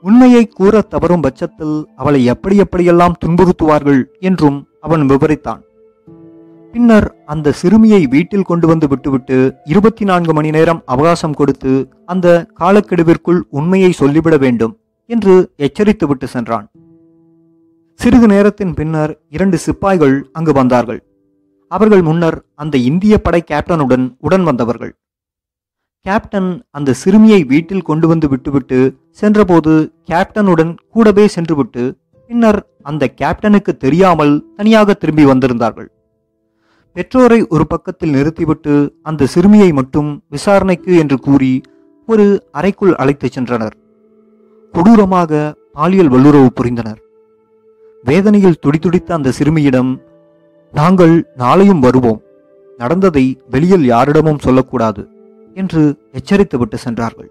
[0.00, 5.62] உண்மையை கூற தவறும் பட்சத்தில் அவளை எப்படி எப்படியெல்லாம் துன்புறுத்துவார்கள் என்றும் அவன் விவரித்தான்.
[6.72, 11.72] பின்னர் அந்த சிறுமியை வீட்டில் கொண்டு வந்து விட்டுவிட்டு இருபத்தி நான்கு மணி நேரம் அவகாசம் கொடுத்து
[12.04, 14.74] அந்த காலக்கெடுவிற்குள் உண்மையை சொல்லிவிட வேண்டும்
[15.10, 16.66] என்று எச்சரித்துவிட்டு சென்றான்.
[18.00, 21.02] சிறிது நேரத்தின் பின்னர் இரண்டு சிப்பாய்கள் அங்கு வந்தார்கள்.
[21.76, 24.92] அவர்கள் முன்னர் அந்த இந்திய படை கேப்டனுடன் உடன் வந்தவர்கள்.
[26.06, 28.78] கேப்டன் அந்த சிறுமியை வீட்டில் கொண்டு வந்து விட்டுவிட்டு
[29.20, 29.72] சென்றபோது
[30.10, 31.84] கேப்டனுடன் கூடவே சென்றுவிட்டு
[32.28, 35.88] பின்னர் அந்த கேப்டனுக்கு தெரியாமல் தனியாக திரும்பி வந்திருந்தார்கள்.
[36.96, 41.52] பெற்றோரை ஒரு பக்கத்தில் நிறுத்திவிட்டு அந்த சிறுமியை மட்டும் விசாரணைக்கு என்று கூறி
[42.08, 42.26] ஒரு
[42.58, 43.74] அறைக்குள் அழைத்துச் சென்றனர்.
[44.74, 45.32] கொடூரமாக
[45.72, 47.00] பாலியல் வல்லுறவு புரிந்தனர்.
[48.04, 49.92] வேதனையில் துடிதுடித்த அந்த சிறுமியிடம்
[50.78, 52.20] நாங்கள் நாளையும் வருவோம்.
[52.80, 55.02] நடந்ததை வெளியில் யாரிடமும் சொல்லக்கூடாது
[55.60, 55.82] என்று
[56.18, 57.28] எச்சரித்துவிட்டு சென்றார்கள்.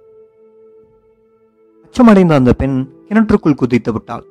[1.86, 2.78] அச்சமடைந்த அந்த பெண்
[3.08, 4.24] கிணற்றுக்குள் குதித்து விட்டாள்.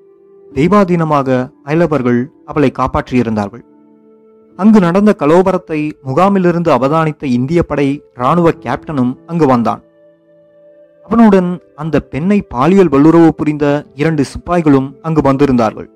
[0.52, 1.28] தெய்வாதீனமாக
[1.64, 3.64] அயலவர்கள் அவளை காப்பாற்றியிருந்தார்கள்.
[4.58, 9.82] அங்கு நடந்த கலோபரத்தை முகாமிலிருந்து அவதானித்த இந்திய படை இராணுவ கேப்டனும் அங்கு வந்தான்.
[11.06, 11.48] அவனுடன்
[11.82, 15.88] அந்த பெண்ணை பாலியல் வல்லுறவு புரிந்த இரண்டு சிப்பாய்களும் அங்கு வந்திருந்தார்கள்.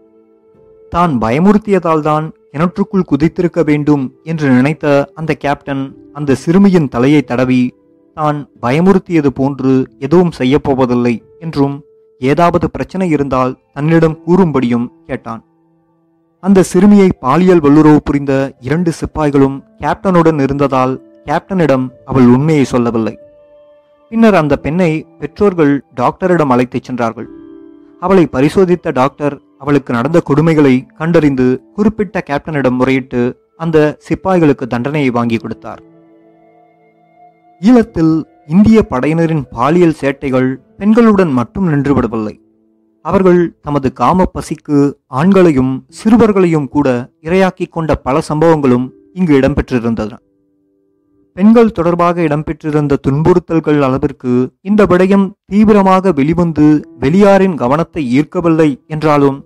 [0.93, 2.27] தான் பயமுறுத்தியதால் தான்
[2.57, 7.75] கிணற்றுக்குள் குதித்திருக்க வேண்டும் என்று நினைத்த அந்த கேப்டன் அந்த சிறுமியின் தலையை தடவி
[8.15, 11.75] தான் பயமுறுத்தியது போன்று எதுவும் செய்யப்போவதில்லை என்றும்
[12.19, 15.43] ஏதாவது பிரச்சனை இருந்தால் தன்னிடம் கூறும்படியும் கேட்டான்.
[16.41, 23.19] அந்த சிறுமியை பாலியல் வல்லுறவு புரிந்த இரண்டு சிப்பாய்களும் கேப்டனுடன் இருந்ததால் கேப்டனிடம் அவள் உண்மையை சொல்லவில்லை.
[24.09, 27.29] பின்னர் அந்த பெண்ணை பெற்றோர்கள் டாக்டரிடம் அழைத்துச் சென்றார்கள்.
[28.01, 35.81] அவளை பரிசோதித்த டாக்டர் அவளுக்கு நடந்த கொடுமைகளை கண்டறிந்து குறிப்பிட்ட கேப்டனிடம் முறையிட்டு அந்த சிப்பாய்களுக்கு தண்டனையை வாங்கி கொடுத்தார்.
[37.61, 42.35] ஈழத்தில் இந்திய படையினரின் பாலியல் சேட்டைகள் பெண்களுடன் மட்டும் நின்றுவிடவில்லை
[43.03, 50.13] அவர்கள் தமது காம பசிக்கு ஆண்களையும் சிறுவர்களையும் கூட இரையாக்கிக் கொண்ட பல சம்பவங்களும் இங்கு இடம்பெற்றிருந்தன.
[51.33, 56.67] பெண்கள் தொடர்பாக இடம்பெற்றிருந்த துன்புறுத்தல்கள் அளவிற்கு இந்த விடயம் தீவிரமாக வெளிவந்து
[57.01, 59.46] வெளியாரின் கவனத்தை ஈர்க்கவில்லை என்றாலும்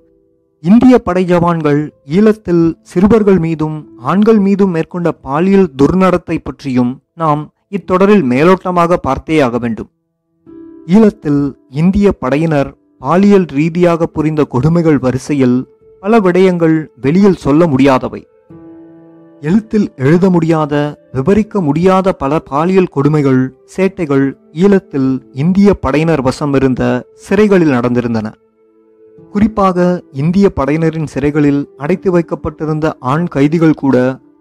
[0.63, 8.97] இந்திய படை ஜவான்கள் ஈழத்தில் சிறுவர்கள் மீதும் ஆண்கள் மீதும் மேற்கொண்ட பாலியல் துர்நடத்தை பற்றியும் நாம் இத்தொடரில் மேலோட்டமாக
[9.09, 9.91] பார்த்தேயாக வேண்டும்.
[10.87, 15.69] ஈழத்தில் இந்திய படையினர் பாலியல் ரீதியாக புரிந்த கொடுமைகள் வரிசையில்
[16.01, 18.27] பல விடயங்கள் வெளியில் சொல்ல முடியாதவை.
[19.41, 20.75] எழுத்தில் எழுத முடியாத
[21.13, 23.43] விவரிக்க முடியாத பல பாலியல் கொடுமைகள்
[23.77, 28.29] சேட்டைகள் ஈழத்தில் இந்திய படையினர் வசம் இருந்த சிறைகளில் நடந்திருந்தன.
[29.33, 33.97] குறிப்பாக இந்திய படையினரின் சிறைகளில் அடைத்து வைக்கப்பட்டிருந்த ஆண் கைதிகள் கூட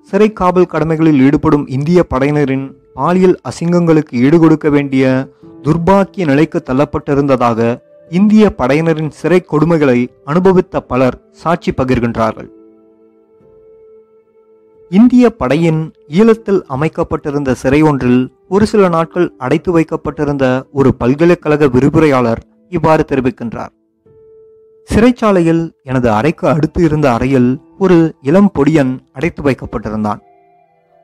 [0.09, 5.29] சிறை காவல் கடமைகளில் ஈடுபடும் இந்திய படையினரின் பாலியல் அசிங்கங்களுக்கு ஈடுகொடுக்க வேண்டிய
[5.63, 12.49] துர்பாக்கிய நிலைக்கு தள்ளப்பட்டிருந்ததாக இந்திய படையினரின் சிறை கொடுமைகளை அனுபவித்த பலர் சாட்சி பகிர்கின்றார்கள்.
[14.91, 23.05] இந்திய படையின் ஈழத்தில் அமைக்கப்பட்டிருந்த சிறை ஒன்றில் ஒரு சில நாட்கள் அடைத்து வைக்கப்பட்டிருந்த ஒரு பல்கலைக்கழக விரிவுரையாளர் இவ்வாறு
[23.09, 23.73] தெரிவிக்கின்றார்.
[24.83, 30.19] சிறைச்சாலையில் எனது அறைக்கு அடுத்து இருந்த அறையில் ஒரு இளம் பொடியன் அடைத்து வைக்கப்பட்டிருந்தான்.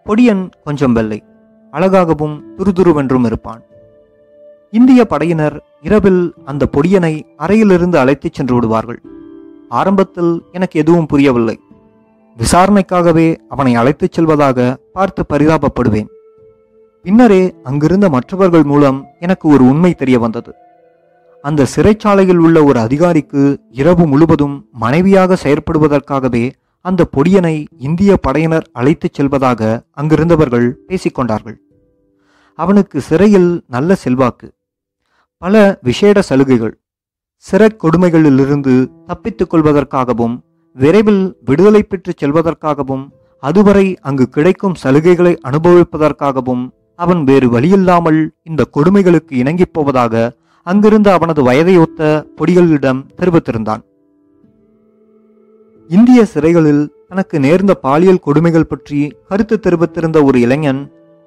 [0.05, 1.23] பொடியன் கொஞ்சம் வெள்ளை
[1.71, 3.61] அழகாகவும் துருதுருவென்றும் இருப்பான்.
[4.71, 9.01] இந்திய படையினர் இரவில் அந்த பொடியனை அறையிலிருந்து அழைத்துச் சென்று விடுவார்கள்.
[9.69, 11.59] ஆரம்பத்தில் எனக்கு எதுவும் புரியவில்லை.
[12.37, 16.07] விசாரணைக்காகவே அவனை அழைத்துச் செல்வதாக பார்த்து பரிதாபப்படுவேன்.
[17.03, 20.53] பின்னரே அங்கிருந்த மற்றவர்கள் மூலம் எனக்கு ஒரு உண்மை தெரிய வந்தது.
[21.45, 26.45] அந்த சிறைச்சாலையில் உள்ள ஒரு அதிகாரிக்கு இரவு முழுவதும் மனைவியாக செயற்படுவதற்காகவே
[26.85, 29.61] அந்த பொடியனை இந்திய படையினர் அழைத்துச் செல்வதாக
[29.93, 31.57] அங்கிருந்தவர்கள் பேசிக்கொண்டார்கள்
[32.59, 34.47] அவனுக்கு சிறையில் நல்ல செல்வாக்கு
[35.41, 36.73] பல விசேட சலுகைகள்
[37.45, 38.73] சிறை கொடுமைகளிலிருந்து
[39.07, 40.35] தப்பித்துக் கொள்வதற்காகவும்
[40.75, 43.03] விரைவில் விடுதலை பெற்று செல்வதற்காகவும்
[43.43, 46.63] அதுவரை அங்கு கிடைக்கும் சலுகைகளை அனுபவிப்பதற்காகவும்
[46.99, 50.23] அவன் வேறு வழியில்லாமல் இந்த கொடுமைகளுக்கு இணங்கிப் போவதாக
[50.67, 52.01] அங்கிருந்த அவனது வயதையொத்த
[52.37, 53.81] பொடிகளிடம் தெரிவித்திருந்தான்.
[55.89, 58.99] இந்திய சிறைகளில் தனக்கு நேர்ந்த பாலியல் கொடுமைகள் பற்றி
[59.29, 60.81] கருத்து தெரிவித்திருந்த ஒரு இளைஞன்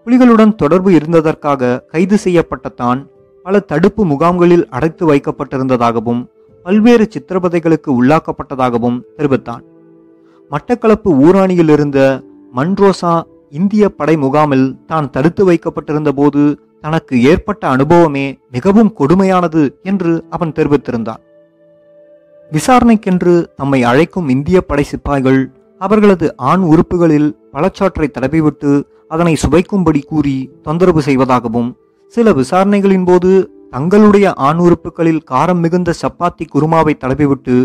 [0.06, 3.00] புலிகளுடன் தொடர்பு இருந்ததற்காக கைது செய்யப்பட்ட தான்
[3.46, 6.22] பல தடுப்பு முகாம்களில் அடைத்து வைக்கப்பட்டிருந்ததாகவும்
[6.66, 9.62] பல்வேறு சித்திரவதைகளுக்கு உள்ளாக்கப்பட்டதாகவும் தெரிவித்தான்.
[10.50, 11.98] மட்டக்களப்பு ஊராணியில் இருந்த
[12.58, 13.14] மன்ரோசா
[13.58, 16.42] இந்திய படை முகாமில் தான் தடுத்து வைக்கப்பட்டிருந்த போது
[16.80, 21.22] தனக்கு ஏற்பட்ட அனுபவமே மிகவும் கொடுமையானது என்று அவன் தெரிவித்திருந்தான்.
[22.52, 25.40] விசாரணைக்கென்று தம்மை அழைக்கும் இந்திய படை சிப்பாய்கள்
[25.78, 28.70] அவர்களது ஆண் உறுப்புகளில் பழச்சாற்றை தடவிவிட்டு
[29.08, 31.76] அதனை சுவைக்கும்படி கூறி தொந்தரவு செய்வதாகவும்
[32.14, 33.30] சில விசாரணைகளின் போது
[33.70, 37.56] தங்களுடைய ஆண் உறுப்புகளில் காரம் மிகுந்த சப்பாத்தி குருமாவை தடவிவிட்டு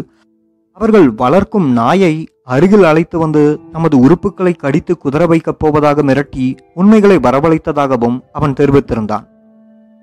[0.78, 2.14] அவர்கள் வளர்க்கும் நாயை
[2.48, 9.26] அருகில் அழைத்து வந்து தமது உறுப்புகளை கடித்து குதற வைக்கப் போவதாக மிரட்டி உண்மைகளை வரவழைத்ததாகவும் அவன் தெரிவித்திருந்தான்.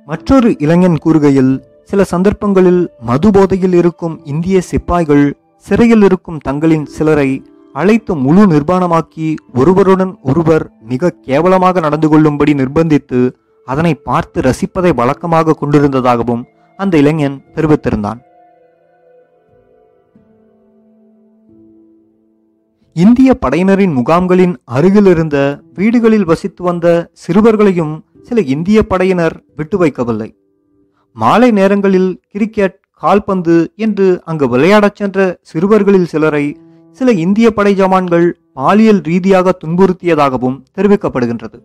[0.06, 1.52] மற்றொரு இளைஞன் கூறுகையில்
[1.84, 7.42] சில சந்தர்ப்பங்களில் மது போதையில் இருக்கும் இந்திய சிப்பாய்கள் சிறையில் இருக்கும் தங்களின் சிலரை
[7.74, 13.20] அழைத்து முழு நிர்வாணமாக்கி ஒருவருடன் ஒருவர் மிக கேவலமாக நடந்து கொள்ளும்படி நிர்பந்தித்து
[13.64, 16.42] அதனை பார்த்து ரசிப்பதை வழக்கமாக கொண்டிருந்ததாகவும்
[16.78, 18.20] அந்த இளைஞன் தெரிவித்திருந்தான்.
[22.96, 25.36] இந்திய படையினரின் முகாம்களின் அருகில் இருந்த
[25.76, 26.86] வீடுகளில் வசித்து வந்த
[27.22, 27.92] சிறுவர்களையும்
[28.28, 30.28] சில இந்திய படையினர் விட்டு வைக்கவில்லை.
[31.16, 36.44] மாலை நேரங்களில் கிரிக்கெட் கால்பந்து என்று அங்கு விளையாடச் சென்ற சிறுவர்களில் சிலரை
[36.98, 41.58] சில இந்திய படை ஜவான்கள் பாலியல் ரீதியாக துன்புறுத்தியதாகவும் தெரிவிக்கப்படுகின்றது.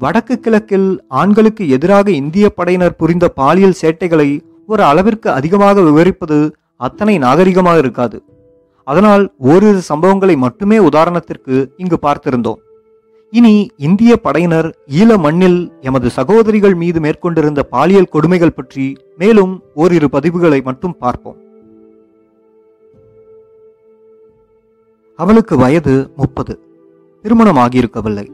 [0.00, 4.30] வடக்கு கிழக்கில் ஆண்களுக்கு எதிராக இந்திய படையினர் புரிந்த பாலியல் சேட்டைகளை
[4.66, 6.38] ஒரு அளவிற்கு அதிகமாக விவரிப்பது
[6.76, 8.18] அத்தனை நாகரிகமாக இருக்காது.
[8.84, 12.60] அதனால் ஓரிரு சம்பவங்களை மட்டுமே உதாரணத்திற்கு இங்கு பார்த்திருந்தோம்.
[13.30, 20.62] இனி இந்திய படையினர் ஈழ மண்ணில் எமது சகோதரிகள் மீது மேற்கொண்டிருந்த பாலியல் கொடுமைகள் பற்றி மேலும் ஓரிரு பதிவுகளை
[20.62, 21.38] மட்டும் பார்ப்போம்.
[25.16, 26.60] அவளுக்கு வயது முப்பது.
[27.22, 28.26] திருமணம் ஆகியிருக்கவில்லை.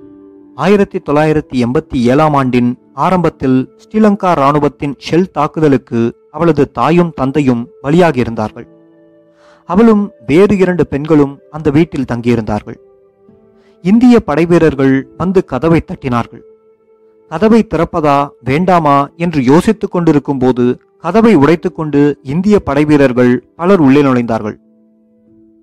[0.55, 8.67] ஆயிரத்தி தொள்ளாயிரத்தி எண்பத்தி ஏழாம் ஆண்டின் ஆரம்பத்தில் ஸ்ரீலங்கா இராணுவத்தின் ஷெல் தாக்குதலுக்கு அவளது தாயும் தந்தையும் பலியாகியிருந்தார்கள்.
[9.66, 12.76] அவளும் வேறு இரண்டு பெண்களும் அந்த வீட்டில் தங்கியிருந்தார்கள்.
[13.83, 16.40] இந்திய படைவீரர்கள் வந்து கதவை தட்டினார்கள்.
[17.29, 24.57] கதவை திறப்பதா வேண்டாமா என்று யோசித்துக் கொண்டிருக்கும் போது கதவை உடைத்துக்கொண்டு இந்திய படைவீரர்கள் பலர் உள்ளே நுழைந்தார்கள்.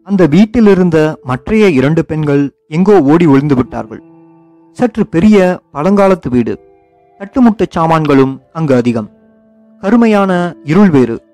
[0.04, 4.02] அந்த வீட்டில் இருந்த மற்றைய இரண்டு பெண்கள் எங்கோ ஓடி ஒளிந்து விட்டார்கள்.
[4.72, 6.60] சற்று பெரிய பழங்காலத்து வீடு.
[7.20, 9.12] தட்டுமுட்டு சாமான்களும் அங்கு அதிகம்.
[9.82, 11.33] கருமையான இருள் வேறு.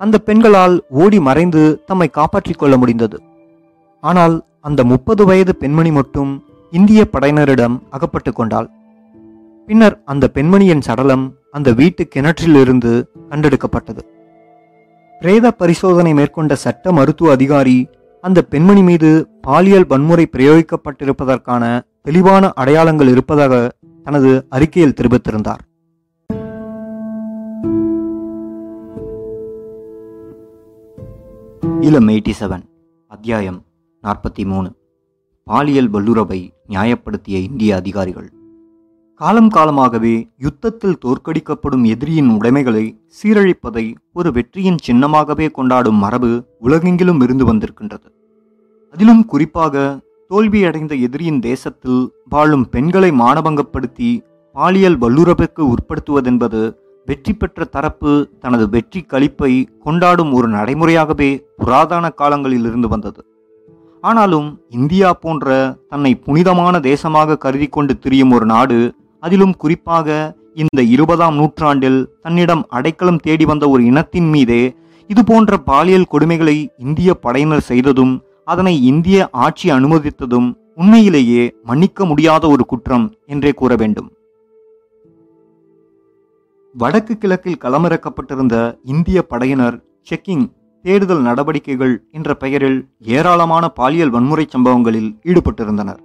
[0.00, 3.18] அந்த பெண்களால் ஓடி மறைந்து தம்மை காப்பாற்றிக் கொள்ள முடிந்தது.
[4.02, 6.30] ஆனால் அந்த முப்பது வயது பெண்மணி மட்டும்
[6.72, 8.68] இந்திய படையினரிடம் அகப்பட்டு கொண்டாள்.
[9.66, 12.92] பின்னர் அந்த பெண்மணியின் சடலம் அந்த வீட்டு கிணற்றிலிருந்து
[13.30, 14.02] கண்டெடுக்கப்பட்டது.
[15.20, 17.78] பிரேத பரிசோதனை மேற்கொண்ட சட்ட மருத்துவ அதிகாரி
[18.24, 19.10] அந்த பெண்மணி மீது
[19.42, 21.64] பாலியல் வன்முறை பிரயோகிக்கப்பட்டிருப்பதற்கான
[22.02, 23.54] தெளிவான அடையாளங்கள் இருப்பதாக
[24.04, 25.62] தனது அறிக்கையில் தெரிவித்திருந்தார்.
[31.80, 32.62] இளம் எயிட்டி செவன்
[33.08, 33.62] அத்தியாயம்
[34.02, 34.72] நாற்பத்தி மூணு
[35.44, 38.32] பாலியல் வல்லுறவை நியாயப்படுத்திய இந்திய அதிகாரிகள்.
[39.14, 48.12] காலம் காலமாகவே யுத்தத்தில் தோற்கடிக்கப்படும் எதிரியின் உடைமைகளை சீரழிப்பதை ஒரு வெற்றியின் சின்னமாகவே கொண்டாடும் மரபு உலகெங்கிலும் இருந்து வந்திருக்கின்றது.
[48.92, 54.20] அதிலும் குறிப்பாக தோல்வியடைந்த எதிரியின் தேசத்தில் வாழும் பெண்களை மானபங்கப்படுத்தி
[54.52, 56.76] பாலியல் வல்லுறவுக்கு உட்படுத்துவதென்பது
[57.10, 58.12] வெற்றி பெற்ற தரப்பு
[58.44, 59.52] தனது வெற்றி கழிப்பை
[59.84, 63.20] கொண்டாடும் ஒரு நடைமுறையாகவே புராதன காலங்களில் இருந்து வந்தது.
[64.04, 64.46] ஆனாலும்
[64.78, 65.46] இந்தியா போன்ற
[65.92, 68.78] தன்னை புனிதமான தேசமாக கருதி கொண்டு திரியும் ஒரு நாடு
[69.22, 70.08] அதிலும் குறிப்பாக
[70.62, 74.62] இந்த இருபதாம் நூற்றாண்டில் தன்னிடம் அடைக்கலம் தேடி வந்த ஒரு இனத்தின் மீதே
[75.10, 78.14] இதுபோன்ற பாலியல் கொடுமைகளை இந்திய படையினர் செய்ததும்
[78.52, 84.08] அதனை இந்திய ஆட்சி அனுமதித்ததும் உண்மையிலேயே மன்னிக்க முடியாத ஒரு குற்றம் என்றே கூற வேண்டும்.
[86.74, 89.76] வடக்கு கிழக்கில் களமிறக்கப்பட்டிருந்த இந்திய படையினர்
[90.10, 90.44] செக்கிங்
[90.82, 92.78] தேடுதல் நடவடிக்கைகள் என்ற பெயரில்
[93.16, 96.00] ஏராளமான பாலியல் வன்முறை சம்பவங்களில் ஈடுபட்டிருந்தனர்.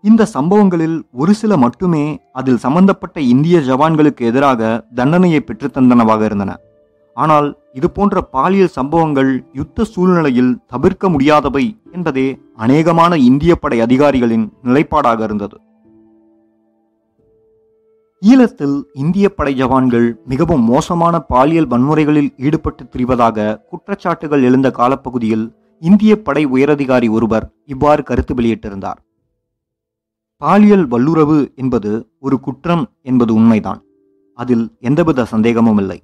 [0.00, 6.56] இந்த சம்பவங்களில் ஒரு சில மட்டுமே அதில் சம்பந்தப்பட்ட இந்திய ஜவான்களுக்கு எதிராக தண்டனையை பெற்றுத்தந்தனவாக இருந்தன.
[7.16, 15.22] ஆனால் இது போன்ற பாலியல் சம்பவங்கள் யுத்த சூழ்நிலையில் தவிர்க்க முடியாதவை என்பதே அநேகமான இந்திய படை அதிகாரிகளின் நிலைப்பாடாக
[15.24, 15.56] இருந்தது.
[18.22, 25.44] ஈழத்தில் இந்திய படை ஜவான்கள் மிகவும் மோசமான பாலியல் வன்முறைகளில் ஈடுபட்டு திரிவதாக குற்றச்சாட்டுகள் எழுந்த காலப்பகுதியில்
[25.82, 28.98] இந்திய படை உயரதிகாரி ஒருவர் இவ்வாறு கருத்து வெளியிட்டிருந்தார்.
[30.42, 33.80] பாலியல் வல்லுறவு என்பது ஒரு குற்றம் என்பது உண்மைதான்.
[34.38, 35.98] அதில் எந்தவித சந்தேகமும் இல்லை.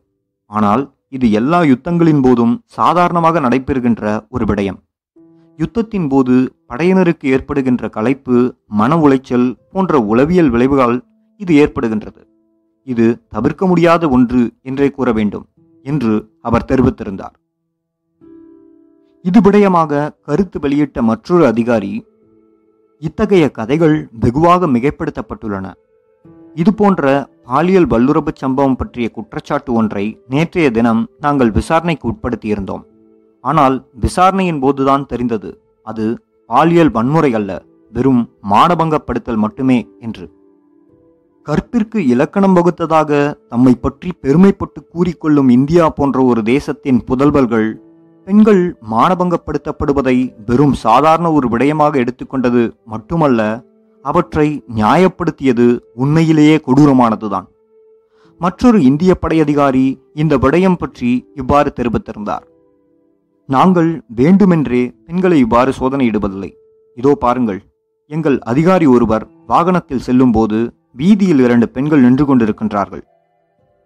[0.51, 4.79] ஆனால் இது எல்லா யுத்தங்களின் போதும் சாதாரணமாக நடைபெறுகின்ற ஒரு விடயம்.
[5.59, 6.35] யுத்தத்தின் போது
[6.69, 8.39] படையினருக்கு ஏற்படுகின்ற களைப்பு
[8.81, 10.97] மன உளைச்சல் போன்ற உளவியல் விளைவுகள்
[11.41, 12.23] இது ஏற்படுகின்றது.
[12.83, 15.47] இது தவிர்க்க முடியாத ஒன்று என்றே கூற வேண்டும்
[15.87, 17.37] என்று அவர் தெரிவித்திருந்தார்.
[19.25, 21.93] இது விடயமாக கருத்து வெளியிட்ட மற்றொரு அதிகாரி
[23.03, 25.67] இத்தகைய கதைகள் வெகுவாக மிகைப்படுத்தப்பட்டுள்ளன.
[26.55, 27.03] இது போன்ற
[27.45, 32.85] பாலியல் வல்லுறவு சம்பவம் பற்றிய குற்றச்சாட்டு ஒன்றை நேற்றைய தினம் நாங்கள் விசாரணைக்கு உட்படுத்தியிருந்தோம்.
[33.41, 35.51] ஆனால் விசாரணையின் போதுதான் தெரிந்தது
[35.83, 36.07] அது
[36.51, 37.51] பாலியல் வன்முறை அல்ல
[37.93, 40.27] வெறும் மானபங்கப்படுத்தல் மட்டுமே என்று.
[41.49, 43.11] கற்பிற்கு இலக்கணம் வகுத்ததாக
[43.53, 47.69] தம்மை பற்றி பெருமைப்பட்டு கூறிக்கொள்ளும் இந்தியா போன்ற ஒரு தேசத்தின் புதல்வர்கள்
[48.27, 50.15] பெண்கள் மானபங்கப்படுத்தப்படுவதை
[50.49, 53.41] வெறும் சாதாரண ஒரு விடயமாக எடுத்துக்கொண்டது மட்டுமல்ல
[54.05, 55.67] அவற்றை நியாயப்படுத்தியது
[56.03, 57.47] உண்மையிலேயே கொடூரமானதுதான்.
[58.41, 62.45] மற்றொரு இந்திய படை அதிகாரி இந்த விடயம் பற்றி இவ்வாறு தெரிவித்திருந்தார்.
[63.49, 66.51] நாங்கள் வேண்டுமென்றே பெண்களை இவ்வாறு சோதனையிடுவதில்லை.
[66.97, 67.61] இதோ பாருங்கள்
[68.11, 70.59] எங்கள் அதிகாரி ஒருவர் வாகனத்தில் செல்லும்போது
[70.99, 73.03] வீதியில் இரண்டு பெண்கள் நின்று கொண்டிருக்கின்றார்கள்.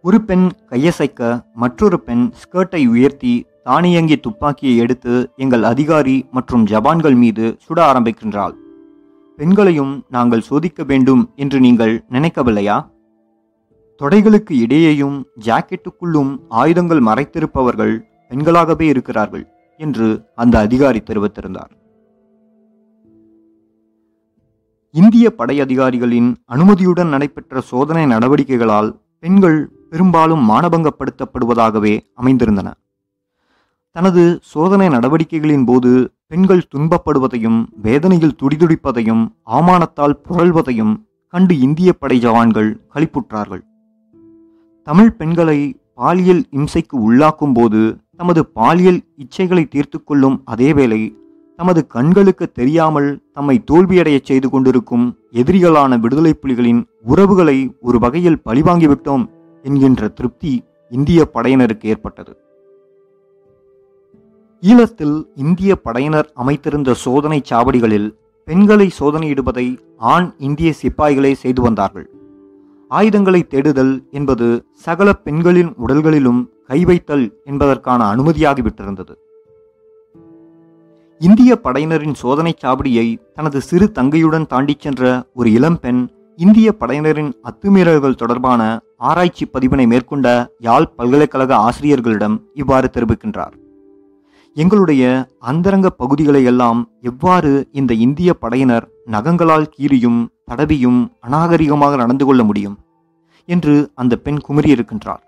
[0.05, 1.21] ஒரு பெண் கையசைக்க
[1.55, 3.33] மற்றொரு பெண் ஸ்கர்ட்டை உயர்த்தி
[3.65, 8.55] தானியங்கி துப்பாக்கியை எடுத்து எங்கள் அதிகாரி மற்றும் ஜபான்கள் மீது சுட ஆரம்பிக்கின்றாள்.
[9.39, 12.79] பெண்களையும் நாங்கள் சோதிக்க வேண்டும் என்று நீங்கள் நினைக்கவில்லையா?
[14.01, 17.95] தொடைகளுக்கு இடையேயும் ஜாக்கெட்டுக்குள்ளும் ஆயுதங்கள் மறைத்திருப்பவர்கள்
[18.31, 19.45] பெண்களாகவே இருக்கிறார்கள்
[19.81, 21.73] என்று அந்த அதிகாரி தெரிவித்திருந்தார்.
[24.95, 32.71] இந்திய படை அதிகாரிகளின் அனுமதியுடன் நடைபெற்ற சோதனை நடவடிக்கைகளால் பெண்கள் பெரும்பாலும் மானபங்கப்படுத்தப்படுவதாகவே அமைந்திருந்தன.
[33.97, 40.95] தனது சோதனை நடவடிக்கைகளின் போது பெண்கள் துன்பப்படுவதையும் வேதனையில் துடிதுடிப்பதையும் அவமானத்தால் புரள்வதையும்
[41.29, 43.63] கண்டு இந்திய படை ஜவான்கள் களிப்புற்றார்கள்
[44.83, 45.59] தமிழ் பெண்களை
[45.95, 51.22] பாலியல் இம்சைக்கு உள்ளாக்கும் போது தமது பாலியல் இச்சைகளை தீர்த்து கொள்ளும் அதேவேளை
[51.63, 59.25] தமது கண்களுக்கு தெரியாமல் தம்மை தோல்வியடையச் செய்து கொண்டிருக்கும் எதிரிகளான விடுதலை புலிகளின் உறவுகளை ஒரு வகையில் பழிவாங்கிவிட்டோம்
[59.63, 62.33] என்கின்ற திருப்தி இந்திய படையினருக்கு ஏற்பட்டது.
[64.63, 68.11] ஈழத்தில் இந்திய படையினர் அமைத்திருந்த சோதனை சாவடிகளில்
[68.45, 72.11] பெண்களை சோதனையிடுவதை ஆண் இந்திய சிப்பாய்களே செய்து வந்தார்கள்.
[72.89, 79.15] ஆயுதங்களை தேடுதல் என்பது சகல பெண்களின் உடல்களிலும் கை வைத்தல் என்பதற்கான அனுமதியாகிவிட்டிருந்தது.
[81.25, 85.03] இந்திய படையினரின் சோதனை சாவடியை தனது சிறு தங்கையுடன் தாண்டிச் சென்ற
[85.35, 86.01] ஒரு இளம்பெண்
[86.37, 88.63] இந்திய படையினரின் அத்துமீறல்கள் தொடர்பான
[88.97, 93.55] ஆராய்ச்சி பதிவினை மேற்கொண்ட யாழ் பல்கலைக்கழக ஆசிரியர்களிடம் இவ்வாறு தெரிவிக்கின்றார்.
[94.55, 95.03] எங்களுடைய
[95.39, 102.79] அந்தரங்க பகுதிகளை எல்லாம் எவ்வாறு இந்த இந்திய படையினர் நகங்களால் கீறியும் தடவியும் அநாகரிகமாக நடந்து கொள்ள முடியும்?
[103.49, 105.23] என்று அந்த பெண் குமரியிருக்கின்றார்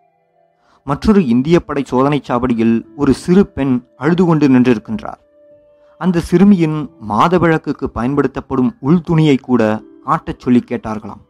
[0.86, 5.20] மற்றொரு இந்திய படை சோதனைச் சாவடியில் ஒரு சிறு பெண் அழுது கொண்டு நின்றிருக்கின்றார்.
[5.98, 11.22] அந்த சிறுமியின் மாதவிளக்குக்கு பயன்படுத்தப்படும் உள்துணியை கூட காட்டச் சொல்லி கேட்டார்களாம்.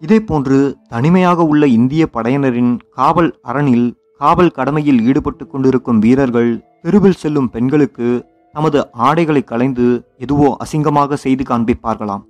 [0.00, 8.26] இதேபோன்று தனிமையாக உள்ள இந்திய படையினரின் காவல் அரணில் காவல் கடமையில் ஈடுபட்டு கொண்டிருக்கும் வீரர்கள் தெருவில் செல்லும் பெண்களுக்கு
[8.52, 12.22] தமது ஆடைகளை களைந்து எதுவோ அசிங்கமாக செய்து காண்பிப்பார்களாம்.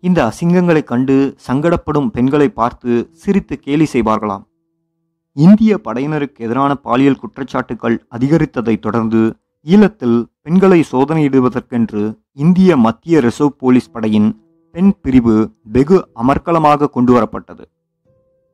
[0.00, 4.44] இந்த அசிங்கங்களைக் கண்டு சங்கடப்படும் பெண்களை பார்த்து சிரித்து கேலி செய்வார்களாம்.
[5.34, 14.30] இந்திய படையினருக்கு எதிரான பாலியல் குற்றச்சாட்டுகள் அதிகரித்ததைத் தொடர்ந்து ஈழத்தில் பெண்களை சோதனையிடுவதற்கென்று இந்திய மத்திய ரிசர்வ் போலீஸ் படையின்
[14.74, 17.64] பெண் பிரிவு வெகு அமர்க்கலமாக கொண்டு வரப்பட்டது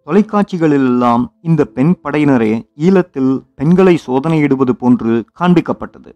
[0.06, 6.10] தொலைக்காட்சிகளிலெல்லாம் இந்த பெண் படையினரே ஈழத்தில் பெண்களை சோதனையிடுவது போன்று காண்பிக்கப்பட்டது.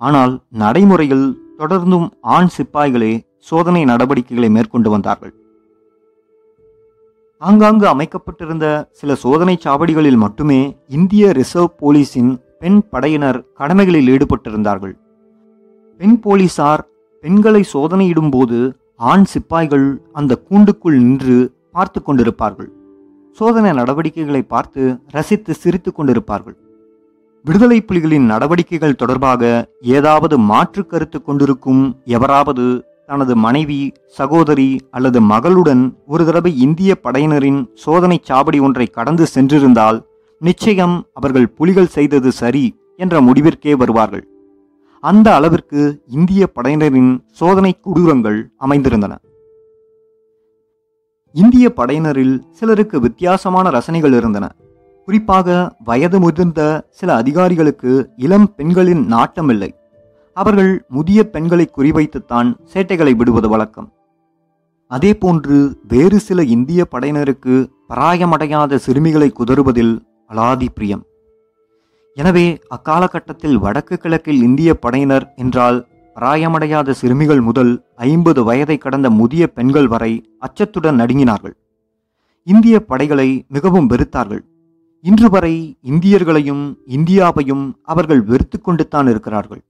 [0.00, 1.26] ஆனால் நடைமுறையில்
[1.58, 5.34] தொடர்ந்தும் ஆண் சிப்பாய்களே சோதனை நடவடிக்கைகளை மேற்கொண்டு வந்தார்கள்.
[7.42, 14.94] ஆங்காங்கு அமைக்கப்பட்டிருந்த சில சோதனை சாவடிகளில் மட்டுமே இந்திய ரிசர்வ் போலீஸின் பெண் படையினர் கடமைகளில் ஈடுபட்டிருந்தார்கள்.
[16.00, 16.82] பெண் போலீசார்
[17.24, 18.58] பெண்களை சோதனையிடும் போது
[19.10, 21.36] ஆண் சிப்பாய்கள் அந்த கூண்டுக்குள் நின்று
[21.72, 22.70] பார்த்து கொண்டிருப்பார்கள்.
[23.38, 26.56] சோதனை நடவடிக்கைகளை பார்த்து ரசித்து சிரித்து கொண்டிருப்பார்கள்.
[27.44, 29.42] விடுதலை புலிகளின் நடவடிக்கைகள் தொடர்பாக
[29.96, 31.82] ஏதாவது மாற்று கருத்து கொண்டிருக்கும்
[32.16, 32.64] எவராவது
[33.06, 33.80] தனது மனைவி
[34.18, 39.98] சகோதரி அல்லது மகளுடன் ஒரு தடவை இந்திய படையினரின் சோதனை சாவடி ஒன்றை கடந்து சென்றிருந்தால்
[40.38, 44.28] நிச்சயம் அவர்கள் புலிகள் செய்தது சரி என்ற முடிவிற்கே வருவார்கள்.
[45.00, 49.14] அந்த அளவிற்கு இந்திய படையினரின் சோதனை கொடூரங்கள் அமைந்திருந்தன.
[51.32, 54.52] இந்திய படையினரில் சிலருக்கு வித்தியாசமான ரசனைகள் இருந்தன.
[55.04, 59.70] குறிப்பாக வயது முதிர்ந்த சில அதிகாரிகளுக்கு இளம் பெண்களின் நாட்டமில்லை
[60.32, 63.92] அவர்கள் முதிய பெண்களை குறிவைத்துத்தான் சேட்டைகளை விடுவது வழக்கம்.
[64.90, 71.04] அதேபோன்று வேறு சில இந்திய படையினருக்கு பராயமடையாத சிறுமிகளை குதறுவதில் அலாதி பிரியம்
[72.14, 75.78] எனவே அக்காலகட்டத்தில் வடக்கு கிழக்கில் இந்திய படையினர் என்றால்
[76.16, 81.54] பராயமடையாத சிறுமிகள் முதல் ஐம்பது வயதை கடந்த முதிய பெண்கள் வரை அச்சத்துடன் நடுங்கினார்கள்.
[82.42, 84.42] இந்திய படைகளை மிகவும் வெறுத்தார்கள்.
[85.00, 89.62] இன்று வரை இந்தியர்களையும் இந்தியாவையும் அவர்கள் வெறுத்து கொண்டுத்தான் இருக்கிறார்கள்.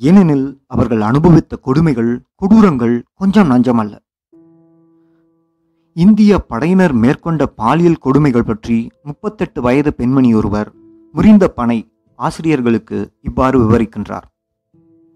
[0.00, 3.94] ஏனெனில் அவர்கள் அனுபவித்த கொடுமைகள் கொடூரங்கள் கொஞ்சம் நஞ்சமல்ல.
[6.02, 10.68] இந்திய படையினர் மேற்கொண்ட பாலியல் கொடுமைகள் பற்றி முப்பத்தெட்டு வயது பெண்மணி ஒருவர்
[11.12, 14.26] முறிந்த பனை ஆசிரியர்களுக்கு இவ்வாறு விவரிக்கின்றார்.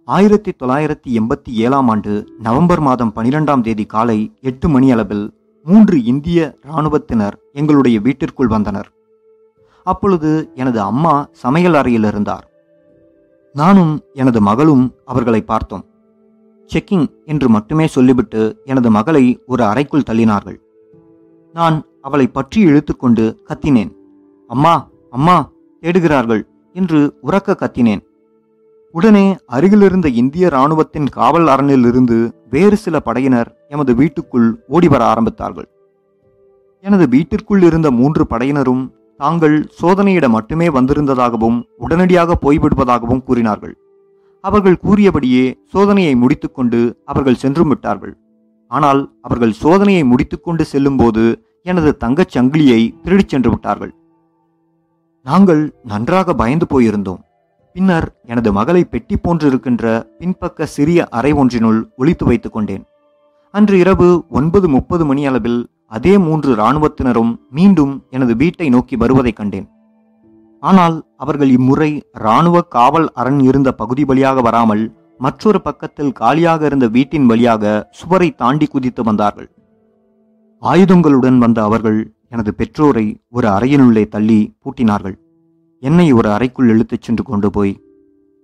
[0.05, 5.25] ஆயிரத்தி தொள்ளாயிரத்தி எண்பத்தி ஏழாம் ஆண்டு நவம்பர் மாதம் பனிரெண்டாம் தேதி காலை எட்டு மணி அளவில்
[5.67, 8.91] மூன்று இந்திய இராணுவத்தினர் எங்களுடைய வீட்டிற்குள் வந்தனர்.
[9.87, 12.45] அப்பொழுது எனது அம்மா சமையல் அறையில் இருந்தார்.
[13.53, 15.87] நானும் எனது மகளும் அவர்களை பார்த்தோம்.
[16.71, 20.59] செக்கிங் என்று மட்டுமே சொல்லிவிட்டு எனது மகளை ஒரு அறைக்குள் தள்ளினார்கள்.
[21.55, 23.91] நான் அவளை பற்றி இழுத்துக்கொண்டு கத்தினேன்.
[24.51, 24.75] அம்மா
[25.17, 25.37] அம்மா
[25.83, 26.43] தேடுகிறார்கள்
[26.75, 28.03] என்று உறக்க கத்தினேன்.
[28.95, 32.17] உடனே அருகிலிருந்த இந்திய இராணுவத்தின் காவல் அரணிலிருந்து
[32.55, 35.69] வேறு சில படையினர் எமது வீட்டுக்குள் ஓடிவர ஆரம்பித்தார்கள்.
[36.85, 38.83] எனது வீட்டிற்குள் இருந்த மூன்று படையினரும்
[39.21, 43.75] தாங்கள் சோதனையிட மட்டுமே வந்திருந்ததாகவும் உடனடியாக போய்விடுவதாகவும் கூறினார்கள்.
[44.45, 48.15] அவர்கள் கூறியபடியே சோதனையை முடித்துக்கொண்டு அவர்கள் சென்றும் விட்டார்கள்.
[48.77, 51.23] ஆனால் அவர்கள் சோதனையை முடித்துக்கொண்டு செல்லும்போது
[51.63, 53.93] எனது தங்கச் சங்கிலியை திருடிச் சென்று விட்டார்கள்.
[55.27, 57.21] நாங்கள் நன்றாக பயந்து போயிருந்தோம்.
[57.75, 59.85] பின்னர் எனது மகளை பெட்டி போன்றிருக்கின்ற
[60.19, 62.85] பின்பக்க சிறிய அறை ஒன்றினுள் ஒழித்து வைத்துக் கொண்டேன்.
[63.55, 69.69] அன்று இரவு ஒன்பது முப்பது மணி அளவில் அதே மூன்று இராணுவத்தினரும் மீண்டும் எனது வீட்டை நோக்கி வருவதைக் கண்டேன்.
[70.63, 74.85] ஆனால் அவர்கள் இம்முறை இராணுவ காவல் அரண் இருந்த பகுதி வழியாக வராமல்
[75.25, 79.49] மற்றொரு பக்கத்தில் காலியாக இருந்த வீட்டின் வழியாக சுவரை தாண்டி குதித்து வந்தார்கள்.
[80.63, 81.99] ஆயுதங்களுடன் வந்த அவர்கள்
[82.29, 85.17] எனது பெற்றோரை ஒரு அறையினுள்ளே தள்ளி பூட்டினார்கள்.
[85.83, 87.75] என்னை ஒரு அறைக்குள் இழுத்துச் சென்று கொண்டு போய்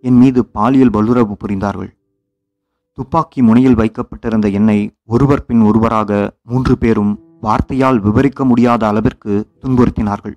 [0.01, 1.91] என் மீது பாலியல் வல்லுறவு புரிந்தார்கள்.
[2.99, 7.12] துப்பாக்கி முனையில் வைக்கப்பட்டிருந்த என்னை ஒருவர் பின் ஒருவராக மூன்று பேரும்
[7.43, 10.37] வார்த்தையால் விவரிக்க முடியாத அளவிற்கு துன்புறுத்தினார்கள்.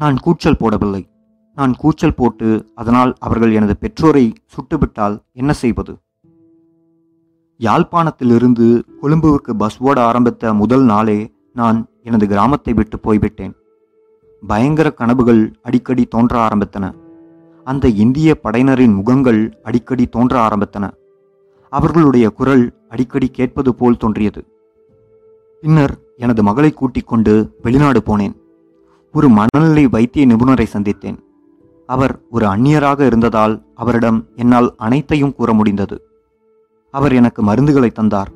[0.00, 1.02] நான் கூச்சல் போடவில்லை.
[1.56, 5.96] நான் கூச்சல் போட்டு அதனால் அவர்கள் எனது பெற்றோரை சுட்டுவிட்டால் என்ன செய்வது?
[7.60, 13.54] யாழ்ப்பாணத்திலிருந்து கொழும்புவுக்கு பஸ் ஓட ஆரம்பித்த முதல் நாளே நான் எனது கிராமத்தை விட்டு போய்விட்டேன்.
[14.46, 16.92] பயங்கர கனவுகள் அடிக்கடி தோன்ற ஆரம்பித்தன.
[17.64, 20.90] அந்த இந்திய படையினரின் முகங்கள் அடிக்கடி தோன்ற ஆரம்பித்தன.
[21.68, 24.46] அவர்களுடைய குரல் அடிக்கடி கேட்பது போல் தோன்றியது.
[25.60, 28.36] பின்னர் எனது மகளை கூட்டிக் கொண்டு வெளிநாடு போனேன்.
[29.12, 31.18] ஒரு மனநிலை வைத்திய நிபுணரை சந்தித்தேன்.
[31.86, 35.96] அவர் ஒரு அந்நியராக இருந்ததால் அவரிடம் என்னால் அனைத்தையும் கூற முடிந்தது.
[36.90, 38.30] அவர் எனக்கு மருந்துகளை தந்தார்.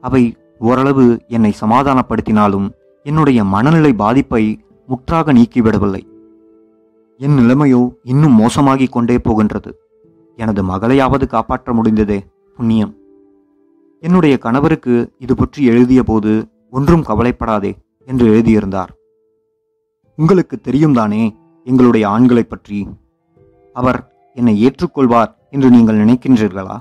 [0.00, 2.66] அவை ஓரளவு என்னை சமாதானப்படுத்தினாலும்
[3.02, 6.02] என்னுடைய மனநிலை பாதிப்பை முற்றாக நீக்கிவிடவில்லை.
[7.18, 9.70] என் நிலைமையோ இன்னும் மோசமாகிக் கொண்டே போகின்றது.
[10.36, 12.18] எனது மகளையாவது காப்பாற்ற முடிந்ததே
[12.56, 12.96] புண்ணியம்.
[14.02, 16.32] என்னுடைய கணவருக்கு இது பற்றி எழுதிய போது
[16.70, 17.72] ஒன்றும் கவலைப்படாதே
[18.04, 18.92] என்று எழுதியிருந்தார்.
[20.18, 21.22] உங்களுக்கு தெரியும் தானே
[21.64, 22.88] எங்களுடைய ஆண்களைப் பற்றி
[23.72, 26.80] அவர் என்னை ஏற்றுக்கொள்வார் என்று நீங்கள் நினைக்கின்றீர்களா?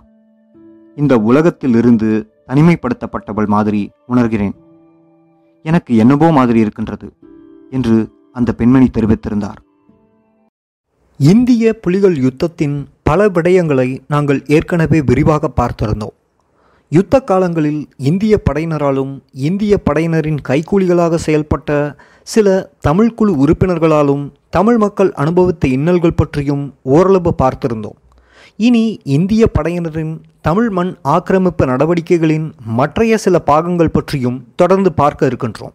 [0.96, 4.52] இந்த உலகத்தில் இருந்து தனிமைப்படுத்தப்பட்டவள் மாதிரி உணர்கிறேன்.
[5.64, 7.14] எனக்கு என்னவோ மாதிரி இருக்கின்றது
[7.70, 9.62] என்று அந்த பெண்மணி தெரிவித்திருந்தார்.
[11.18, 16.22] இந்திய புலிகள் யுத்தத்தின் பல விடயங்களை நாங்கள் ஏற்கனவே விரிவாக பார்த்திருந்தோம்.
[16.90, 25.68] யுத்த காலங்களில் இந்திய படையினராலும் இந்திய படையினரின் கைக்கூலிகளாக செயல்பட்ட சில தமிழ் குழு உறுப்பினர்களாலும் தமிழ் மக்கள் அனுபவித்த
[25.68, 27.98] இன்னல்கள் பற்றியும் ஓரளவு பார்த்திருந்தோம்.
[28.56, 35.74] இனி இந்திய படையினரின் தமிழ் மண் ஆக்கிரமிப்பு நடவடிக்கைகளின் மற்றைய சில பாகங்கள் பற்றியும் தொடர்ந்து பார்க்க இருக்கின்றோம்.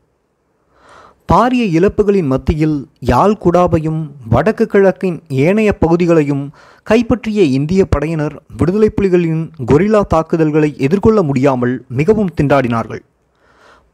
[1.32, 6.44] பாரிய இழப்புகளின் மத்தியில் யாழ் குடாவையும் வடக்கு கிழக்கின் ஏனைய பகுதிகளையும்
[6.82, 13.02] கைப்பற்றிய இந்திய படையினர் விடுதலை புலிகளின் கொரில்லா தாக்குதல்களை எதிர்கொள்ள முடியாமல் மிகவும் திண்டாடினார்கள்.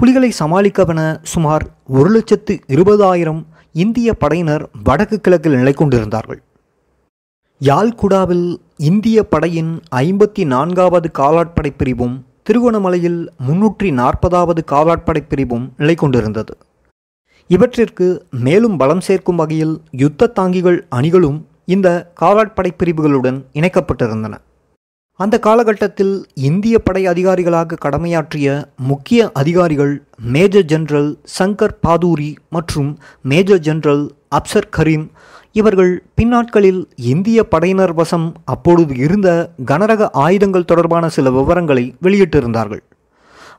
[0.04, 3.38] புலிகளை சமாளிக்கவென சுமார் ஒரு லட்சத்து இருபதாயிரம்
[3.72, 6.40] இந்திய படையினர் வடக்கு கிழக்கில் நிலை கொண்டிருந்தார்கள்.
[7.60, 16.54] யாழ்குடாவில் இந்திய படையின் ஐம்பத்தி நான்காவது காலாட்படை பிரிவும் திருகோணமலையில் முன்னூற்றி நாற்பதாவது காலாட்படை பிரிவும் நிலை கொண்டிருந்தது.
[17.46, 24.34] இவற்றிற்கு மேலும் பலம் சேர்க்கும் வகையில் யுத்த தாங்கிகள் அணிகளும் இந்த காலாட்படை பிரிவுகளுடன் இணைக்கப்பட்டிருந்தன.
[25.16, 28.46] அந்த காலகட்டத்தில் இந்திய படை அதிகாரிகளாக கடமையாற்றிய
[28.76, 35.06] முக்கிய அதிகாரிகள் மேஜர் ஜெனரல் சங்கர் பாதூரி மற்றும் மேஜர் ஜெனரல் அப்சர் கரீம்.
[35.52, 42.82] இவர்கள் பின்னாட்களில் இந்திய படையினர் வசம் அப்பொழுது இருந்த கனரக ஆயுதங்கள் தொடர்பான சில விவரங்களை வெளியிட்டிருந்தார்கள்.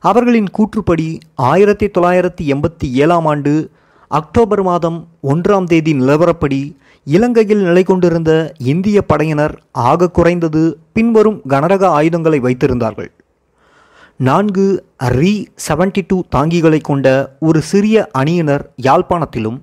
[0.00, 3.70] அவர்களின் கூற்றுப்படி ஆயிரத்தி தொள்ளாயிரத்தி எண்பத்தி ஏழாம் ஆண்டு
[4.08, 12.40] அக்டோபர் மாதம் ஒன்றாம் தேதி நிலவரப்படி இலங்கையில் நிலை கொண்டிருந்த இந்திய படையினர் ஆக குறைந்தது பின்வரும் கனரக ஆயுதங்களை
[12.40, 13.10] வைத்திருந்தார்கள்.
[14.16, 19.58] நான்கு ரீ செவன்டி டூ தாங்கிகளை கொண்ட ஒரு சிறிய அணியினர் யாழ்ப்பாணத்திலும்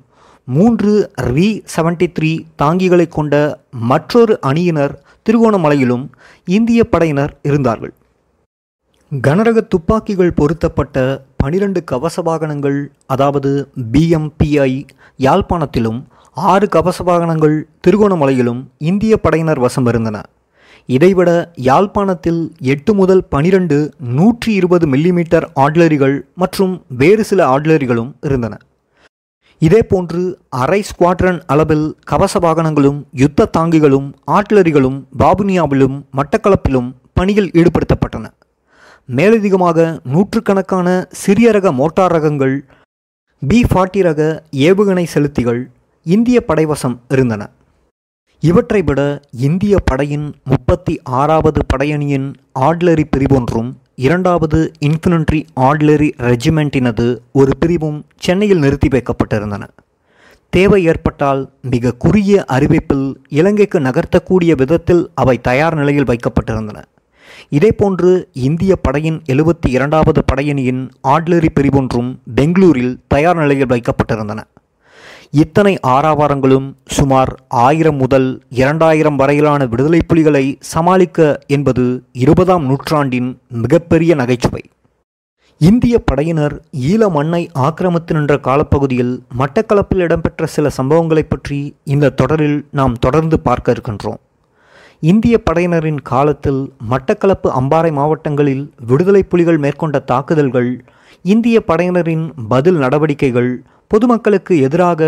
[0.46, 6.06] மூன்று ரி செவன்டி த்ரீ தாங்கிகளை கொண்ட மற்றொரு அணியினர் திருகோணமலையிலும்
[6.46, 7.94] இந்திய படையினர் இருந்தார்கள்.
[9.12, 12.78] கனரக துப்பாக்கிகள் பொருத்தப்பட்ட பனிரெண்டு கவச வாகனங்கள்
[13.14, 13.50] அதாவது
[13.94, 14.74] பிஎம்பிஐ
[15.20, 15.98] யாழ்ப்பாணத்திலும்
[16.38, 20.18] ஆறு கவச வாகனங்கள் திருகோணமலையிலும் இந்திய படையினர் வசம் இருந்தன.
[20.90, 21.30] இதைவிட
[21.68, 22.40] யாழ்ப்பாணத்தில்
[22.74, 23.78] எட்டு முதல் பனிரெண்டு
[24.18, 28.54] நூற்றி இருபது மில்லிமீட்டர் ஆட்லரிகள் மற்றும் வேறு சில ஆட்லரிகளும் இருந்தன.
[29.62, 30.24] இதேபோன்று
[30.62, 36.90] அரை ஸ்குவாட்ரன் அளவில் கவச வாகனங்களும் யுத்த தாங்கிகளும் ஆட்லரிகளும் பாபுனியாவிலும் மட்டக்களப்பிலும்
[37.20, 38.26] பணியில் ஈடுபடுத்தப்பட்டன.
[39.10, 42.56] மேலதிகமாக நூற்றுக்கணக்கான சிறிய ரக மோட்டார் ரகங்கள்
[43.42, 45.72] பி ஃபார்ட்டி ரக ஏவுகணை செலுத்திகள்
[46.04, 47.50] இந்திய படைவசம் இருந்தன.
[48.40, 58.06] இவற்றை விட இந்திய படையின் முப்பத்தி ஆறாவது படையணியின் ஆட்லரி பிரிவொன்றும் இரண்டாவது இன்ஃபினன்ட்ரி ஆட்லரி ரெஜிமெண்ட்டினது ஒரு பிரிவும்
[58.16, 59.64] சென்னையில் நிறுத்தி வைக்கப்பட்டிருந்தன.
[60.50, 66.82] தேவை ஏற்பட்டால் மிக குறுகிய அறிவிப்பில் இலங்கைக்கு நகர்த்தக்கூடிய விதத்தில் அவை தயார் நிலையில் வைக்கப்பட்டிருந்தன.
[67.54, 74.40] இதேபோன்று இந்திய படையின் எழுபத்தி இரண்டாவது படையணியின் ஆட்லரி பிரிவொன்றும் பெங்களூரில் தயார் நிலையில் வைக்கப்பட்டிருந்தன.
[75.32, 84.62] இத்தனை ஆறாவாரங்களும் சுமார் ஆயிரம் முதல் இரண்டாயிரம் வரையிலான விடுதலை புலிகளை சமாளிக்க என்பது இருபதாம் நூற்றாண்டின் மிகப்பெரிய நகைச்சுவை.
[85.58, 92.94] இந்திய படையினர் ஈழ மண்ணை ஆக்கிரமித்து நின்ற காலப்பகுதியில் மட்டக்களப்பில் இடம்பெற்ற சில சம்பவங்களைப் பற்றி இந்த தொடரில் நாம்
[92.94, 94.18] தொடர்ந்து பார்க்க இருக்கின்றோம்.
[95.10, 100.70] இந்திய படையினரின் காலத்தில் மட்டக்களப்பு அம்பாறை மாவட்டங்களில் விடுதலை புலிகள் மேற்கொண்ட தாக்குதல்கள்
[101.22, 103.50] இந்திய படையினரின் பதில் நடவடிக்கைகள்
[103.88, 105.02] பொதுமக்களுக்கு எதிராக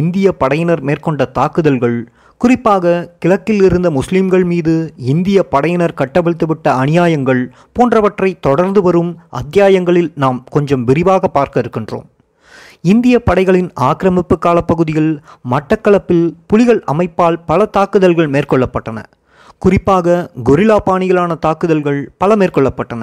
[0.00, 1.98] இந்திய படையினர் மேற்கொண்ட தாக்குதல்கள்
[2.40, 7.42] குறிப்பாக கிழக்கில் இருந்த முஸ்லிம்கள் மீது இந்திய படையினர் கட்டவிழ்த்துவிட்ட அநியாயங்கள்
[7.72, 12.06] போன்றவற்றை தொடர்ந்து வரும் அத்தியாயங்களில் நாம் கொஞ்சம் விரிவாக பார்க்க இருக்கின்றோம்.
[12.92, 15.12] இந்திய படைகளின் ஆக்கிரமிப்பு காலப்பகுதியில்
[15.50, 19.00] மட்டக்களப்பில் புலிகள் அமைப்பால் பல தாக்குதல்கள் மேற்கொள்ளப்பட்டன.
[19.62, 23.02] குறிப்பாக கொரில்லா பாணியிலான தாக்குதல்கள் பல மேற்கொள்ளப்பட்டன.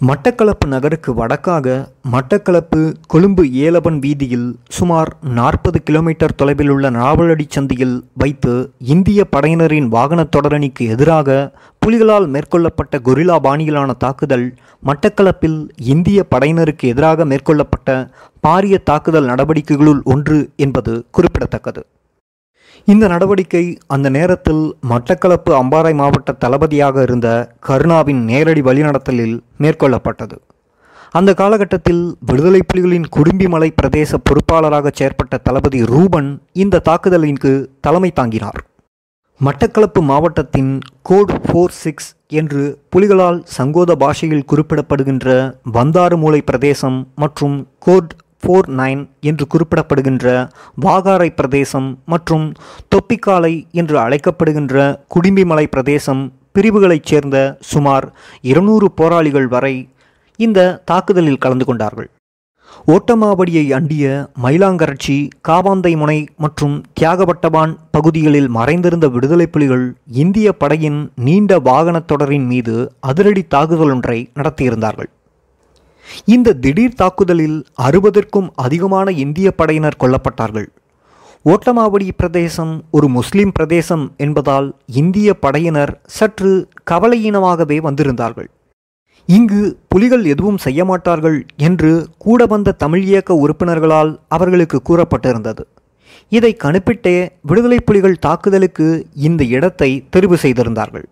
[0.00, 1.66] மட்டக்களப்பு நகருக்கு வடக்காக
[2.12, 8.54] மட்டக்களப்பு கொழும்பு ஏலவன் வீதியில் சுமார் நாற்பது கிலோமீட்டர் தொலைவில் உள்ள நாவலடி சந்தியில் வைத்து
[8.94, 11.38] இந்திய படையினரின் வாகனத் தொடரணிக்கு எதிராக
[11.78, 14.46] புலிகளால் மேற்கொள்ளப்பட்ட கொரில்லா பாணியிலான தாக்குதல்
[14.82, 15.58] மட்டக்களப்பில்
[15.94, 17.90] இந்திய படையினருக்கு எதிராக மேற்கொள்ளப்பட்ட
[18.48, 21.82] பாரிய தாக்குதல் நடவடிக்கைகளுள் ஒன்று என்பது குறிப்பிடத்தக்கது.
[22.88, 23.62] இந்த நடவடிக்கை
[23.94, 27.28] அந்த நேரத்தில் மட்டக்களப்பு அம்பாறை மாவட்ட தளபதியாக இருந்த
[27.66, 30.36] கருணாவின் நேரடி வழிநடத்தலில் மேற்கொள்ளப்பட்டது.
[31.18, 36.28] அந்த காலகட்டத்தில் விடுதலை புலிகளின் குடும்பிமலை பிரதேச பொறுப்பாளராக செயற்பட்ட தளபதி ரூபன்
[36.64, 38.60] இந்த தாக்குதலிற்கு தலைமை தாங்கினார்.
[39.40, 40.72] மட்டக்களப்பு மாவட்டத்தின்
[41.02, 42.10] கோட் ஃபோர் சிக்ஸ்
[42.40, 42.64] என்று
[42.94, 45.28] புலிகளால் சங்கோத பாஷையில் குறிப்பிடப்படுகின்ற
[45.78, 48.12] வந்தாறுமூலை பிரதேசம் மற்றும் கோட்
[48.44, 50.48] ஃபோர் நைன் என்று குறிப்பிடப்படுகின்ற
[50.82, 52.52] வாகாரை பிரதேசம் மற்றும்
[52.94, 59.88] தொப்பிக்காலை என்று அழைக்கப்படுகின்ற குடிம்பிமலை பிரதேசம் பிரிவுகளைச் சேர்ந்த சுமார் இருநூறு போராளிகள் வரை
[60.36, 62.10] இந்த தாக்குதலில் கலந்து கொண்டார்கள்.
[62.86, 65.16] ஓட்டமாவடியை அண்டிய மயிலாங்கரட்சி
[65.48, 73.42] காவாந்தை முனை மற்றும் தியாகபட்டபான் பகுதிகளில் மறைந்திருந்த விடுதலை புலிகள் இந்திய படையின் நீண்ட வாகனத் தொடரின் மீது அதிரடி
[73.42, 75.10] தாக்குதல் ஒன்றை நடத்தியிருந்தார்கள்.
[76.24, 80.68] இந்த திடீர் தாக்குதலில் அறுபதற்கும் அதிகமான இந்திய படையினர் கொல்லப்பட்டார்கள்.
[81.44, 88.48] ஓட்டமாவடி பிரதேசம் ஒரு முஸ்லிம் பிரதேசம் என்பதால் இந்திய படையினர் சற்று கவலையீனமாகவே வந்திருந்தார்கள்.
[89.24, 95.62] இங்கு புலிகள் எதுவும் செய்ய மாட்டார்கள் என்று கூட வந்த தமிழ் இயக்க உறுப்பினர்களால் அவர்களுக்கு கூறப்பட்டிருந்தது.
[96.28, 101.06] இதை கணிப்பிட்டே விடுதலை புலிகள் தாக்குதலுக்கு இந்த இடத்தை தெரிவு செய்திருந்தார்கள்.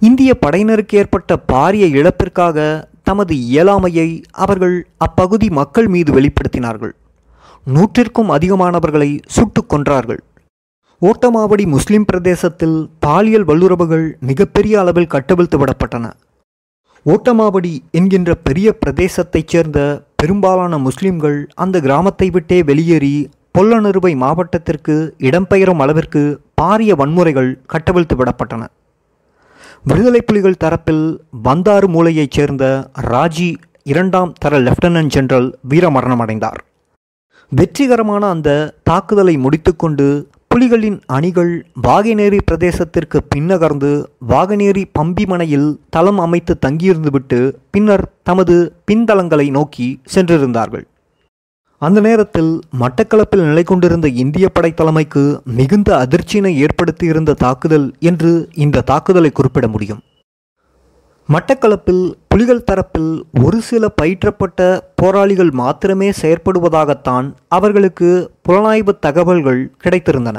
[0.00, 6.92] இந்திய படையினருக்கு ஏற்பட்ட பாரிய இழப்பிற்காக தமது இயலாமையை அவர்கள் அப்பகுதி மக்கள் மீது வெளிப்படுத்தினார்கள்.
[7.66, 10.20] நூற்றிற்கும் அதிகமானவர்களை சுட்டுக் கொன்றார்கள்.
[11.00, 16.12] ஓட்டமாவடி முஸ்லிம் பிரதேசத்தில் பாலியல் வல்லுறவுகள் மிகப்பெரிய அளவில் கட்டவிழ்த்து விடப்பட்டன.
[17.04, 26.40] ஓட்டமாவடி என்கின்ற பெரிய பிரதேசத்தைச் சேர்ந்த பெரும்பாலான முஸ்லிம்கள் அந்த கிராமத்தை விட்டே வெளியேறி பொல்லனறுவை மாவட்டத்திற்கு இடம்பெயரும் அளவிற்கு
[26.62, 28.66] பாரிய வன்முறைகள் கட்டவிழ்த்து விடப்பட்டன.
[29.84, 31.04] விடுதலை புலிகள் தரப்பில்
[31.44, 36.60] வந்தாறு மூலையைச் சேர்ந்த ராஜி இரண்டாம் தர லெப்டினன்ட் ஜெனரல் வீரமரணமடைந்தார்.
[37.48, 40.06] வெற்றிகரமான அந்த தாக்குதலை முடித்துக்கொண்டு
[40.54, 43.90] புலிகளின் அணிகள் வாகனேரி பிரதேசத்திற்கு பின்னகர்ந்து
[44.28, 48.56] வாகனேரி பம்பிமனையில் தளம் அமைத்து தங்கியிருந்துவிட்டு பின்னர் தமது
[48.92, 50.84] பின்தளங்களை நோக்கி சென்றிருந்தார்கள்.
[51.84, 52.50] அந்த நேரத்தில்
[52.80, 55.22] மட்டக்களப்பில் நிலை கொண்டிருந்த இந்திய படை தலைமைக்கு
[55.58, 60.00] மிகுந்த அதிர்ச்சியினை ஏற்படுத்தியிருந்த தாக்குதல் என்று இந்த தாக்குதலை குறிப்பிட முடியும்.
[61.28, 70.38] மட்டக்களப்பில் புலிகள் தரப்பில் ஒரு சில பயிற்றப்பட்ட போராளிகள் மாத்திரமே செயற்படுவதாகத்தான் அவர்களுக்கு புலனாய்வு தகவல்கள் கிடைத்திருந்தன.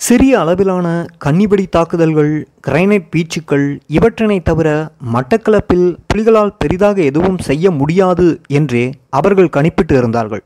[0.00, 0.86] சிறிய அளவிலான
[1.24, 2.32] கன்னிபடி தாக்குதல்கள்
[2.66, 4.68] கிரைனைட் பீச்சுக்கள் இவற்றினை தவிர
[5.12, 10.42] மட்டக்களப்பில் புலிகளால் பெரிதாக எதுவும் செய்ய முடியாது என்றே அவர்கள் கணிப்பிட்டு இருந்தார்கள்.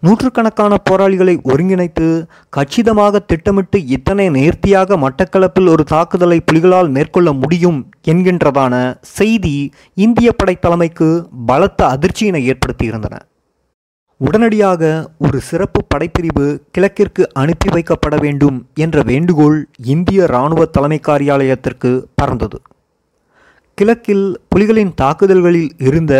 [0.00, 2.06] நூற்றுக்கணக்கான போராளிகளை ஒருங்கிணைத்து
[2.50, 8.74] கச்சிதமாக திட்டமிட்டு இத்தனை நேர்த்தியாக மட்டக்களப்பில் ஒரு தாக்குதலை புலிகளால் மேற்கொள்ள முடியும் என்கின்றதான
[9.16, 9.56] செய்தி
[10.06, 13.16] இந்திய படை தலைமைக்கு பலத்த அதிர்ச்சியினை ஏற்படுத்தியிருந்தன.
[14.22, 14.82] உடனடியாக
[15.18, 22.58] ஒரு சிறப்பு படைப்பிரிவு கிழக்கிற்கு அனுப்பி வைக்கப்பட வேண்டும் என்ற வேண்டுகோள் இந்திய இராணுவ தலைமை காரியாலயத்திற்கு பறந்தது.
[23.78, 26.14] கிழக்கில் புலிகளின் தாக்குதல்களில் இருந்த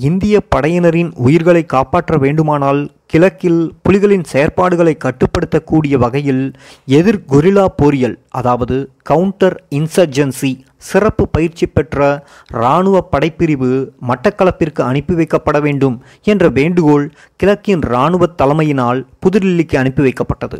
[0.00, 6.44] இந்திய படையினரின் உயிர்களை காப்பாற்ற வேண்டுமானால் கிழக்கில் புலிகளின் செயற்பாடுகளை கட்டுப்படுத்தக்கூடிய வகையில்
[6.88, 16.02] எதிர் கொரிலா போரியல் அதாவது கவுண்டர் இன்சர்ஜென்சி சிறப்பு பயிற்சி பெற்ற இராணுவ படைப்பிரிவு மட்டக்களப்பிற்கு அனுப்பி வைக்கப்பட வேண்டும்
[16.22, 20.58] என்ற வேண்டுகோள் கிழக்கின் இராணுவ தலைமையினால் புதுடில்லிக்கு அனுப்பி வைக்கப்பட்டது.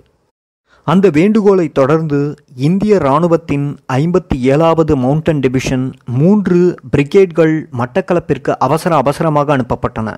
[0.85, 10.15] அந்த வேண்டுகோளை தொடர்ந்து இந்திய இராணுவத்தின் ஐம்பத்தி ஏழாவது மவுண்டன் டிவிஷன் மூன்று பிரிகேட்கள் மட்டக்களப்பிற்கு அவசர அவசரமாக அனுப்பப்பட்டன.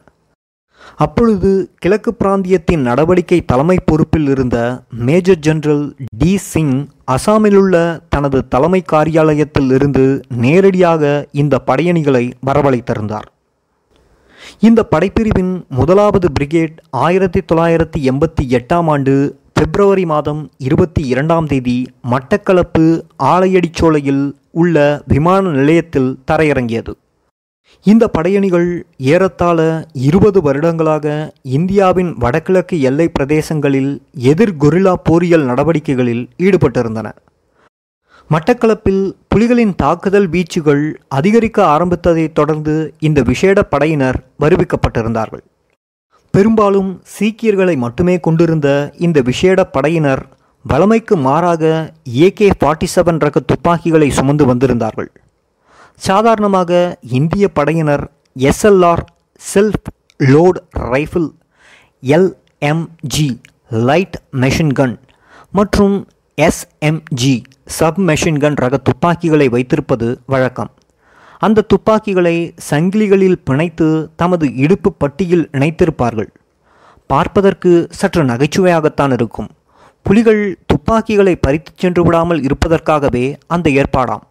[0.96, 9.72] அப்பொழுது கிழக்கு பிராந்தியத்தின் நடவடிக்கை தலைமை பொறுப்பில் இருந்த மேஜர் ஜெனரல் டி சிங் அசாமிலுள்ள தனது தலைமை காரியாலயத்தில்
[9.72, 13.28] இருந்து நேரடியாக இந்த படையணிகளை வரவழைத்திருந்தார்
[14.60, 23.02] இந்த படைப்பிரிவின் முதலாவது பிரிகேட் ஆயிரத்தி தொள்ளாயிரத்தி எண்பத்தி எட்டாம் ஆண்டு பிப்ரவரி மாதம் இருபத்தி இரண்டாம் தேதி மட்டக்களப்பு
[23.18, 26.92] ஆலையடிச்சோலையில் உள்ள விமான நிலையத்தில் தரையிறங்கியது.
[27.82, 37.08] இந்த படையணிகள் ஏறத்தாழ இருபது வருடங்களாக இந்தியாவின் வடகிழக்கு எல்லை பிரதேசங்களில் எதிர் கொரில்லா போரியல் நடவடிக்கைகளில் ஈடுபட்டிருந்தன.
[38.30, 45.44] மட்டக்களப்பில் புலிகளின் தாக்குதல் வீச்சுகள் அதிகரிக்க ஆரம்பித்ததைத் தொடர்ந்து இந்த விசேட படையினர் வருவிக்கப்பட்டிருந்தார்கள்.
[46.30, 48.68] பெரும்பாலும் சீக்கியர்களை மட்டுமே கொண்டிருந்த
[48.98, 50.22] இந்த விசேட படையினர்
[50.62, 51.92] வளமைக்கு மாறாக
[52.26, 55.10] ஏகே ஃபார்ட்டி செவன் ரக துப்பாக்கிகளை சுமந்து வந்திருந்தார்கள்.
[56.06, 58.04] சாதாரணமாக இந்திய படையினர்
[58.38, 59.02] SLR
[59.54, 59.86] self
[60.32, 60.58] load
[60.92, 61.28] rifle
[62.16, 63.28] LMG
[63.88, 64.94] light machine gun
[65.52, 65.96] மற்றும்
[66.36, 67.34] எஸ்எம்ஜி
[67.64, 70.70] சப் மெஷின் கன் ரக துப்பாக்கிகளை வைத்திருப்பது வழக்கம்.
[71.38, 76.30] அந்த துப்பாக்கிகளை சங்கிலிகளில் பிணைத்து தமது இடுப்பு பட்டியில் இணைத்திருப்பார்கள்.
[77.06, 79.48] பார்ப்பதற்கு சற்று நகைச்சுவையாகத்தான் இருக்கும்.
[80.02, 84.26] புலிகள் துப்பாக்கிகளை பறித்துச் சென்று விடாமல் இருப்பதற்காகவே அந்த ஏற்பாடாம்.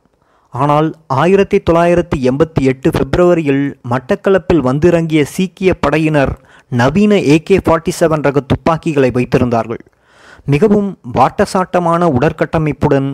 [0.54, 6.34] ஆனால் ஆயிரத்தி தொள்ளாயிரத்தி எண்பத்தி எட்டு பிப்ரவரியில் மட்டக்களப்பில் வந்திறங்கிய சீக்கிய படையினர்
[6.72, 9.82] நவீன ஏகே ஃபார்ட்டி செவன் ரக துப்பாக்கிகளை வைத்திருந்தார்கள்.
[10.46, 13.10] மிகவும் வாட்டசாட்டமான உடற்கட்டமைப்புடன்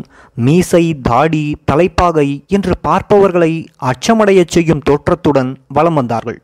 [0.46, 3.52] மீசை தாடி தலைப்பாகை என்று பார்ப்பவர்களை
[3.92, 6.40] அச்சமடையச் செய்யும் தோற்றத்துடன் வலம் வந்தார்கள்.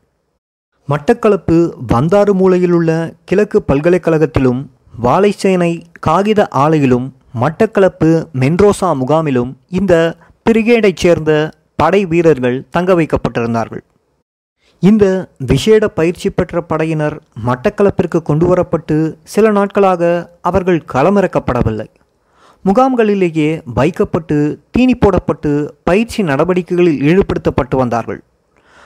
[0.90, 1.58] மட்டக்களப்பு
[1.94, 2.92] வந்தாறு மூலையில் உள்ள
[3.26, 4.62] கிழக்கு பல்கலைக்கழகத்திலும்
[5.04, 7.08] வாழைச்சேனை காகித ஆலையிலும்
[7.42, 9.94] மட்டக்களப்பு மென்ரோசா முகாமிலும் இந்த
[10.52, 13.82] பிரிகேடைச் சேர்ந்த படை வீரர்கள் தங்க வைக்கப்பட்டிருந்தார்கள்.
[14.80, 21.88] இந்த விசேட பயிற்சி பெற்ற படையினர் மட்டக்களப்பிற்கு கொண்டு வரப்பட்டு சில நாட்களாக அவர்கள் களமிறக்கப்படவில்லை.
[22.66, 28.24] முகாம்களிலேயே வைக்கப்பட்டு தீனி போடப்பட்டு பயிற்சி நடவடிக்கைகளில் ஈடுபடுத்தப்பட்டு வந்தார்கள்.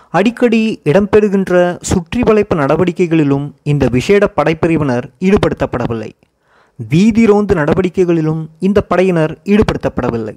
[0.09, 6.11] அடிக்கடி இடம்பெறுகின்ற சுற்றி வளைப்பு நடவடிக்கைகளிலும் இந்த விசேட படைப்பிரிவினர் ஈடுபடுத்தப்படவில்லை.
[6.77, 10.35] வீதி ரோந்து நடவடிக்கைகளிலும் இந்த படையினர் ஈடுபடுத்தப்படவில்லை.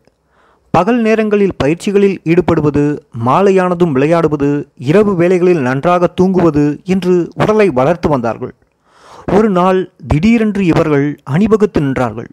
[0.78, 2.82] பகல் நேரங்களில் பயிற்சிகளில் ஈடுபடுவது
[3.26, 8.54] மாலையானதும் விளையாடுவது இரவு வேளைகளில் நன்றாக தூங்குவது என்று உடலை வளர்த்து வந்தார்கள்.
[9.32, 12.28] ஒரு நாள் திடீரென்று இவர்கள் அணிவகுத்து நின்றார்கள்.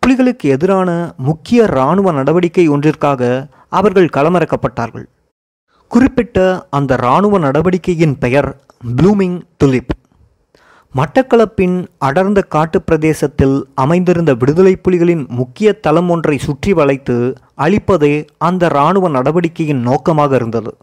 [0.00, 5.06] புலிகளுக்கு எதிரான முக்கிய இராணுவ நடவடிக்கை ஒன்றிற்காக அவர்கள் களமிறக்கப்பட்டார்கள்.
[5.88, 8.60] குறிப்பிட்ட அந்த இராணுவ நடவடிக்கையின் பெயர்
[8.96, 9.94] ப்ளூமிங் துலிப்.
[10.96, 19.08] மட்டக்களப்பின் அடர்ந்த காட்டுப் பிரதேசத்தில் அமைந்திருந்த விடுதலை புலிகளின் முக்கிய தளம் ஒன்றை சுற்றி வளைத்து அழிப்பதே அந்த இராணுவ
[19.08, 20.76] நடவடிக்கையின் நோக்கமாக இருந்தது.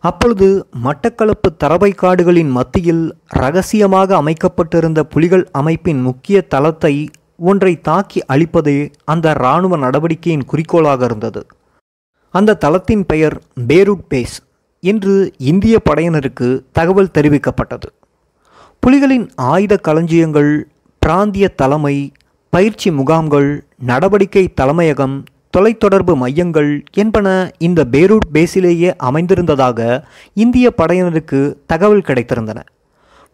[0.00, 9.30] அப்பொழுது மட்டக்களப்பு தரவை காடுகளின் மத்தியில் ரகசியமாக அமைக்கப்பட்டிருந்த புலிகள் அமைப்பின் முக்கிய தளத்தை ஒன்றை தாக்கி அழிப்பதே அந்த
[9.30, 11.46] இராணுவ நடவடிக்கையின் குறிக்கோளாக இருந்தது.
[12.30, 14.38] அந்த தளத்தின் பெயர் பேரூட் பேஸ்
[14.80, 17.88] என்று இந்திய படையினருக்கு தகவல் தெரிவிக்கப்பட்டது.
[18.82, 20.50] புலிகளின் ஆயுத களஞ்சியங்கள்
[20.98, 22.12] பிராந்திய தலைமை
[22.52, 23.48] பயிற்சி முகாம்கள்
[23.84, 25.16] நடவடிக்கை தலைமையகம்
[25.56, 29.80] தொலைத்தொடர்பு மையங்கள் என்பன இந்த பேரூட் பேஸிலேயே அமைந்திருந்ததாக
[30.34, 32.58] இந்திய படையினருக்கு தகவல் கிடைத்திருந்தன.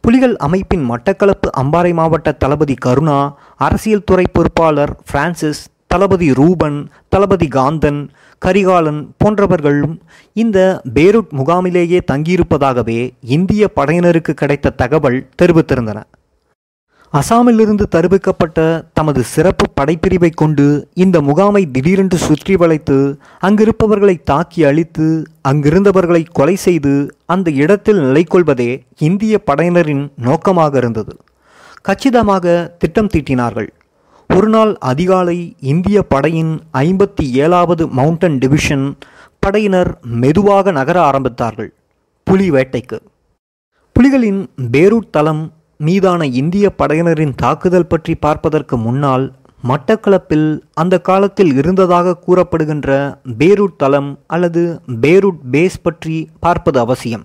[0.01, 3.19] புலிகள் அமைப்பின் மட்டக்களப்பு அம்பாறை மாவட்ட தளபதி கருணா
[3.57, 6.79] அரசியல் துறை பொறுப்பாளர் பிரான்சிஸ் தளபதி ரூபன்
[7.09, 8.01] தளபதி காந்தன்
[8.45, 9.95] கரிகாலன் போன்றவர்களும்
[10.43, 10.59] இந்த
[10.97, 13.01] பேரூட் முகாமிலேயே தங்கியிருப்பதாகவே
[13.37, 16.01] இந்திய படையினருக்கு கிடைத்த தகவல் தெரிவித்திருந்தன.
[17.13, 18.59] அசாமிலிருந்து தருவிக்கப்பட்ட
[18.99, 20.67] தமது சிறப்பு படைப்பிரிவை கொண்டு
[21.05, 22.97] இந்த முகாமை திடீரென்று சுற்றி வளைத்து
[23.49, 25.09] அங்கிருப்பவர்களை தாக்கி அழித்து
[25.51, 26.95] அங்கிருந்தவர்களை கொலை செய்து
[27.35, 28.71] அந்த இடத்தில் நிலை கொள்வதே
[29.09, 31.15] இந்திய படையினரின் நோக்கமாக இருந்தது.
[31.89, 32.47] கச்சிதமாக
[32.79, 33.71] திட்டம் தீட்டினார்கள்.
[34.37, 38.85] ஒருநாள் அதிகாலை இந்திய படையின் ஐம்பத்தி ஏழாவது மவுண்டன் டிவிஷன்
[39.39, 39.91] படையினர்
[40.23, 41.69] மெதுவாக நகர ஆரம்பித்தார்கள்.
[42.27, 42.99] புலி வேட்டைக்கு.
[43.97, 44.41] புலிகளின்
[44.73, 45.43] பேரூட் தளம்
[45.77, 49.27] மீதான இந்திய படையினரின் தாக்குதல் பற்றி பார்ப்பதற்கு முன்னால்
[49.69, 57.25] மட்டக்களப்பில் அந்த காலத்தில் இருந்ததாக கூறப்படுகின்ற பேரூட் தளம் அல்லது பேரூட் பேஸ் பற்றி பார்ப்பது அவசியம்.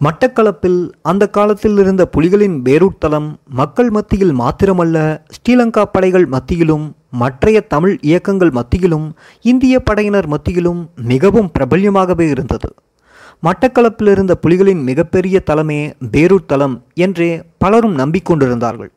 [0.00, 8.50] மட்டக்களப்பில் அந்த காலத்தில் இருந்த புலிகளின் பேரூட் மக்கள் மத்தியில் மாத்திரமல்ல ஸ்ரீலங்கா படைகள் மத்தியிலும் மற்றைய தமிழ் இயக்கங்கள்
[8.50, 12.74] மத்தியிலும் இந்திய படையினர் மத்தியிலும் மிகவும் பிரபல்யமாகவே இருந்தது.
[13.42, 18.90] மட்டக்களப்பில் இருந்த புலிகளின் மிகப்பெரிய தலமே பேரூர் தலம் என்றே பலரும் நம்பிக்கொண்டிருந்தார்கள்.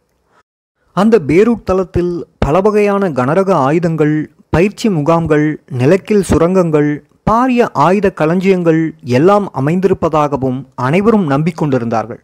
[0.92, 8.82] அந்த பேரூர் தளத்தில் பல வகையான கனரக ஆயுதங்கள் பயிற்சி முகாம்கள் நிலக்கில் சுரங்கங்கள் பாரிய ஆயுத களஞ்சியங்கள்
[9.18, 12.22] எல்லாம் அமைந்திருப்பதாகவும் அனைவரும் நம்பிக்கொண்டிருந்தார்கள்.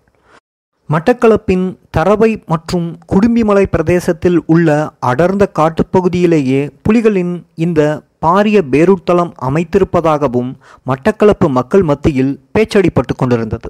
[0.89, 4.69] மட்டக்களப்பின் தரவை மற்றும் குடும்பிமலை பிரதேசத்தில் உள்ள
[5.09, 7.33] அடர்ந்த காட்டுப்பகுதியிலேயே புலிகளின்
[7.65, 7.81] இந்த
[8.25, 10.51] பாரிய பேரூட் தளம் அமைத்திருப்பதாகவும்
[10.91, 13.69] மட்டக்களப்பு மக்கள் மத்தியில் பேச்சடிப்பட்டு கொண்டிருந்தது.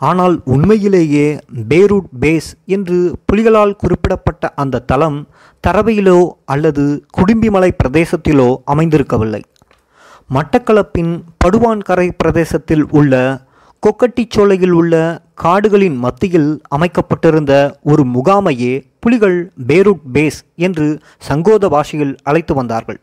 [0.00, 1.26] ஆனால் உண்மையிலேயே
[1.72, 3.00] பேரூட் பேஸ் என்று
[3.30, 5.18] புலிகளால் குறிப்பிடப்பட்ட அந்த தளம்
[5.64, 6.18] தரவையிலோ
[6.54, 6.86] அல்லது
[7.18, 9.42] குடும்பிமலை பிரதேசத்திலோ அமைந்திருக்கவில்லை.
[10.30, 13.14] மட்டக்களப்பின் படுவான்கரை பிரதேசத்தில் உள்ள
[13.82, 14.94] கொக்கட்டிச்சோலையில் உள்ள
[15.34, 23.00] காடுகளின் மத்தியில் அமைக்கப்பட்டிருந்த ஒரு முகாமையே புலிகள் பேரூட் பேஸ் என்று சங்கோத பாஷையில் அழைத்து வந்தார்கள்.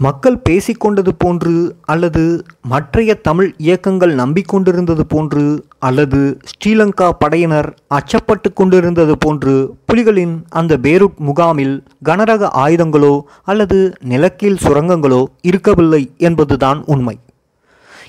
[0.00, 1.52] மக்கள் பேசிக்கொண்டது போன்று
[1.84, 2.22] அல்லது
[2.62, 5.44] மற்றைய தமிழ் இயக்கங்கள் நம்பிக்கொண்டிருந்தது போன்று
[5.78, 9.54] அல்லது ஸ்ரீலங்கா படையினர் அச்சப்பட்டு கொண்டிருந்தது போன்று
[9.86, 13.14] புலிகளின் அந்த பேருட் முகாமில் கனரக ஆயுதங்களோ
[13.44, 17.16] அல்லது நிலக்கீழ் சுரங்கங்களோ இருக்கவில்லை என்பதுதான் உண்மை.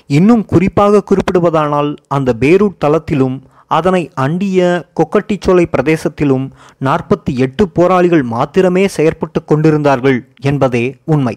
[0.06, 6.46] இன்னும் குறிப்பாக குறிப்பிடுவதானால் அந்த பேரூட் தளத்திலும் அதனை அண்டிய கொக்கட்டிச்சோலை பிரதேசத்திலும்
[6.84, 11.36] நாற்பத்தி எட்டு போராளிகள் மாத்திரமே செயற்பட்டு கொண்டிருந்தார்கள் என்பதே உண்மை.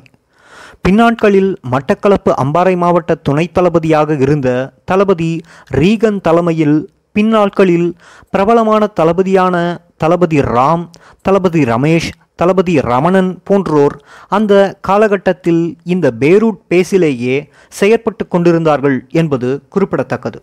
[0.82, 4.50] பின்னாட்களில் மட்டக்களப்பு அம்பாறை மாவட்ட துணைத் தளபதியாக இருந்த
[4.86, 7.90] தளபதி ரீகன் தலைமையில் பின்னாட்களில்
[8.30, 9.56] பிரபலமான தளபதியான
[9.98, 10.84] தளபதி ராம்
[11.22, 13.96] தளபதி ரமேஷ் தளபதி ரமணன் போன்றோர்
[14.28, 17.50] அந்த காலகட்டத்தில் இந்த பேரூட் பேசிலேயே
[17.80, 20.40] செயற்பட்டு கொண்டிருந்தார்கள் என்பது குறிப்பிடத்தக்கது.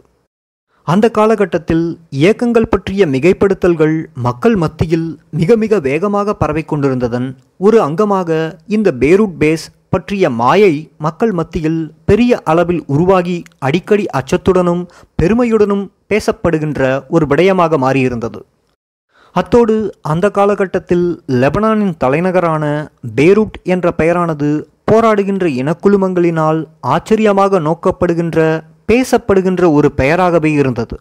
[0.86, 8.92] அந்த காலகட்டத்தில் இயக்கங்கள் பற்றிய மிகைப்படுத்தல்கள் மக்கள் மத்தியில் மிக மிக வேகமாக பரவிக் கொண்டிருந்ததன் ஒரு அங்கமாக இந்த
[9.00, 14.82] பேரூட் பேஸ் பற்றிய மாயை மக்கள் மத்தியில் பெரிய அளவில் உருவாகி அடிக்கடி அச்சத்துடனும்
[15.22, 18.40] பெருமையுடனும் பேசப்படுகின்ற ஒரு விடயமாக மாறியிருந்தது.
[19.36, 21.06] அத்தோடு அந்த காலகட்டத்தில்
[21.42, 22.64] லெபனானின் தலைநகரான
[23.16, 24.48] பேரூட் என்ற பெயரானது
[24.90, 26.60] போராடுகின்ற இனக்குழுமங்களினால்
[26.94, 28.38] ஆச்சரியமாக நோக்கப்படுகின்ற
[28.92, 30.96] பேசப்படுகின்ற ஒரு பெயராகவே இருந்தது.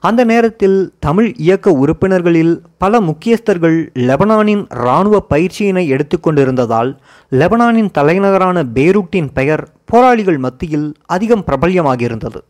[0.00, 6.96] அந்த நேரத்தில் தமிழ் இயக்க உறுப்பினர்களில் பல முக்கியஸ்தர்கள் லெபனானின் இராணுவ பயிற்சியினை எடுத்துக்கொண்டிருந்ததால்
[7.30, 12.40] லெபனானின் தலைநகரான பேரூட்டின் பெயர் போராளிகள் மத்தியில் அதிகம் பிரபல்யமாகியிருந்தது.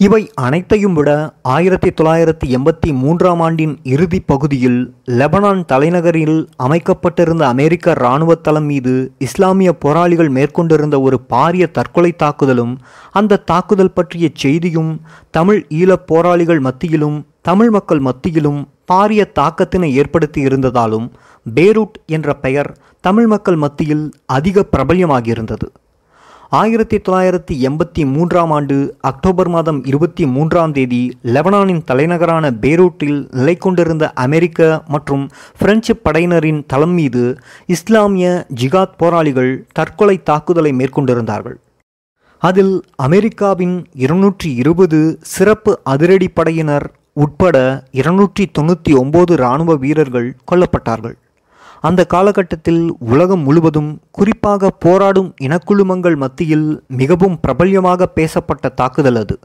[0.00, 1.10] இவை அனைத்தையும் விட
[1.42, 4.78] ஆயிரத்தி தொள்ளாயிரத்தி எண்பத்தி மூன்றாம் ஆண்டின் இறுதி பகுதியில்
[5.10, 12.74] லெபனான் தலைநகரில் அமைக்கப்பட்டிருந்த அமெரிக்க இராணுவ தளம் மீது இஸ்லாமிய போராளிகள் மேற்கொண்டிருந்த ஒரு பாரிய தற்கொலை தாக்குதலும்
[13.12, 14.92] அந்த தாக்குதல் பற்றிய செய்தியும்
[15.30, 18.60] தமிழ் ஈழப் போராளிகள் மத்தியிலும் தமிழ் மக்கள் மத்தியிலும்
[18.92, 21.08] பாரிய தாக்கத்தினை ஏற்படுத்தி இருந்ததாலும்
[21.46, 22.72] பேரூட் என்ற பெயர்
[23.04, 25.66] தமிழ் மக்கள் மத்தியில் அதிக பிரபல்யமாகியிருந்தது.
[26.50, 31.00] ஆயிரத்தி தொள்ளாயிரத்தி எண்பத்தி மூன்றாம் ஆண்டு அக்டோபர் மாதம் இருபத்தி மூன்றாம் தேதி
[31.34, 37.24] லெபனானின் தலைநகரான பேரூட்டில் நிலை கொண்டிருந்த அமெரிக்க மற்றும் பிரெஞ்சு படையினரின் தளம் மீது
[37.66, 41.58] இஸ்லாமிய ஜிகாத் போராளிகள் தற்கொலை தாக்குதலை மேற்கொண்டிருந்தார்கள்.
[42.38, 47.56] அதில் அமெரிக்காவின் இருநூற்றி இருபது சிறப்பு அதிரடி படையினர் உட்பட
[47.90, 51.16] இருநூற்றி தொண்ணூற்றி ஒம்பது இராணுவ வீரர்கள் கொல்லப்பட்டார்கள்.
[51.80, 59.38] அந்த காலகட்டத்தில் உலகம் முழுவதும் குறிப்பாக போராடும் இனக்குழுமங்கள் மத்தியில் மிகவும் பிரபல்யமாக பேசப்பட்ட தாக்குதல் அது.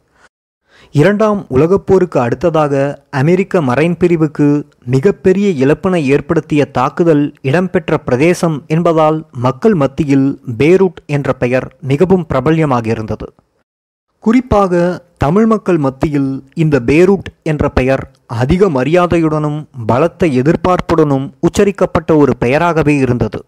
[0.92, 10.40] இரண்டாம் உலகப்போருக்கு அடுத்ததாக அமெரிக்க மரைன் பிரிவுக்கு மிகப்பெரிய இழப்பினை ஏற்படுத்திய தாக்குதல் இடம்பெற்ற பிரதேசம் என்பதால் மக்கள் மத்தியில்
[10.58, 13.34] பேரூட் என்ற பெயர் மிகவும் பிரபல்யமாக இருந்தது
[14.20, 22.96] குறிப்பாக தமிழ் மக்கள் மத்தியில் இந்த பேரூட் என்ற பெயர் அதிக மரியாதையுடனும் பலத்த எதிர்பார்ப்புடனும் உச்சரிக்கப்பட்ட ஒரு பெயராகவே
[22.98, 23.40] இருந்தது.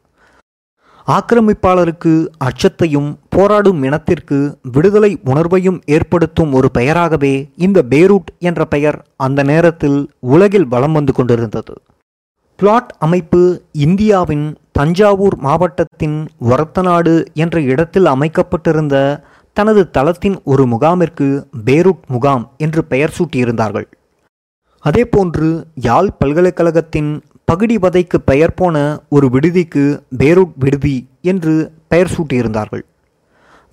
[1.07, 9.99] ஆக்கிரமிப்பாளருக்கு அச்சத்தையும் போராடும் இனத்திற்கு விடுதலை உணர்வையும் ஏற்படுத்தும் ஒரு பெயராகவே இந்த பேரூட் என்ற பெயர் அந்த நேரத்தில்
[10.19, 11.76] உலகில் வலம் வந்து கொண்டிருந்தது.
[12.59, 19.26] பிளாட் அமைப்பு இந்தியாவின் தஞ்சாவூர் மாவட்டத்தின் ஒரத்தநாடு என்ற இடத்தில் அமைக்கப்பட்டிருந்த
[19.58, 21.28] தனது தளத்தின் ஒரு முகாமிற்கு
[21.68, 23.88] பேரூட் முகாம் என்று பெயர் சூட்டியிருந்தார்கள்.
[24.86, 25.47] அதேபோன்று
[25.88, 27.12] யாழ் பல்கலைக்கழகத்தின்
[27.49, 28.76] பகுடி வதைக்கு பெயர் போன
[29.16, 29.86] ஒரு விடுதிக்கு
[30.22, 30.97] பேரூட் விடுதி
[31.32, 31.53] என்று
[31.91, 32.84] பெயர் சூட்டியிருந்தார்கள்.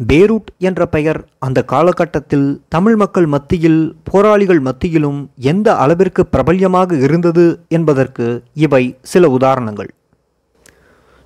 [0.00, 5.20] பேரூட் என்ற பெயர் அந்த காலகட்டத்தில் தமிழ் மக்கள் மத்தியில் போராளிகள் மத்தியிலும்
[5.52, 7.46] எந்த அளவிற்கு பிரபல்யமாக இருந்தது
[7.78, 8.26] என்பதற்கு
[8.66, 9.90] இவை சில உதாரணங்கள்.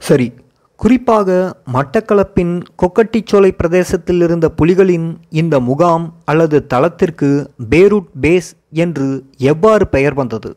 [0.01, 0.29] சரி
[0.77, 10.15] குறிப்பாக மட்டக்களப்பின் கொக்கட்டிச்சோலை பிரதேசத்தில் இருந்த புலிகளின் இந்த முகாம் அல்லது தளத்திற்கு பேரூட் பேஸ் என்று எவ்வாறு பெயர்
[10.15, 10.57] வந்தது?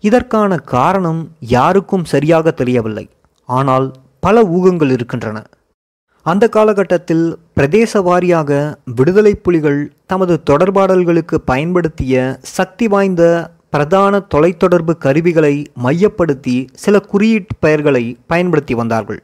[0.00, 3.08] இதற்கான காரணம் யாருக்கும் சரியாக தெரியவில்லை.
[3.48, 5.44] ஆனால் பல ஊகங்கள் இருக்கின்றன.
[6.26, 15.54] அந்த காலகட்டத்தில் பிரதேச வாரியாக விடுதலை புலிகள் தமது தொடர்பாடல்களுக்கு பயன்படுத்திய சக்தி வாய்ந்த பிரதான தொலைத்தொடர்பு கருவிகளை
[15.84, 19.22] மையப்படுத்தி சில குறியீட்டு பெயர்களை பயன்படுத்தி வந்தார்கள்.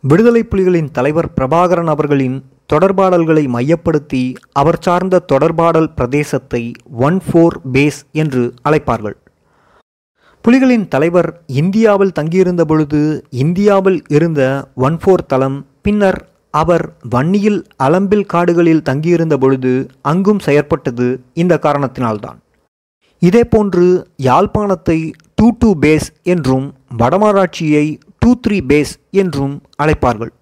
[0.00, 2.36] விடுதலை புலிகளின் தலைவர் பிரபாகரன் அவர்களின்
[2.72, 6.62] தொடர்பாடல்களை மையப்படுத்தி அவர் சார்ந்த தொடர்பாடல் பிரதேசத்தை
[7.06, 9.16] ஒன் ஃபோர் பேஸ் என்று அழைப்பார்கள்.
[10.44, 18.82] புலிகளின் தலைவர் இந்தியாவில் தங்கியிருந்த பொழுது இந்தியாவில் இருந்த ஒன் ஃபோர் தளம் பின்னர் அவர் வன்னியில் அலம்பில் காடுகளில்
[18.82, 22.38] தங்கியிருந்த பொழுது அங்கும் செயற்பட்டது இந்த காரணத்தினால்தான்.
[23.24, 23.84] இதேபோன்று
[24.28, 24.96] யாழ்ப்பாணத்தை
[25.38, 26.64] டூ டூ பேஸ் என்றும்
[27.00, 27.84] வடமராட்சியை
[28.22, 30.32] டூ த்ரீ பேஸ் என்றும் அழைப்பார்கள்.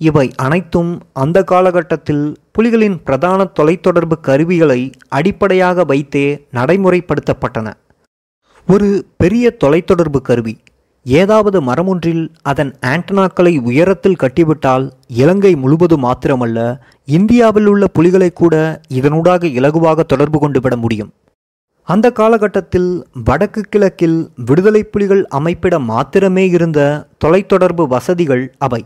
[0.00, 0.92] இவை அனைத்தும்
[1.22, 2.24] அந்த காலகட்டத்தில்
[2.56, 4.80] புலிகளின் பிரதான தொலைத்தொடர்பு கருவிகளை
[5.18, 6.26] அடிப்படையாக வைத்தே
[6.58, 7.66] நடைமுறைப்படுத்தப்பட்டன.
[8.68, 10.54] ஒரு பெரிய தொலைத்தொடர்பு கருவி
[11.06, 14.86] ஏதாவது மரமொன்றில் அதன் ஆண்டனாக்களை உயரத்தில் கட்டிவிட்டால்
[15.22, 16.60] இலங்கை முழுவதும் மாத்திரமல்ல
[17.18, 18.54] இந்தியாவில் உள்ள புலிகளை கூட
[18.98, 21.12] இதனூடாக இலகுவாக தொடர்பு கொண்டு விட முடியும்.
[21.88, 26.80] அந்த காலகட்டத்தில் வடக்கு கிழக்கில் விடுதலை புலிகள் அமைப்பிட மாத்திரமே இருந்த
[27.24, 28.84] தொலைத்தொடர்பு வசதிகள் அவை.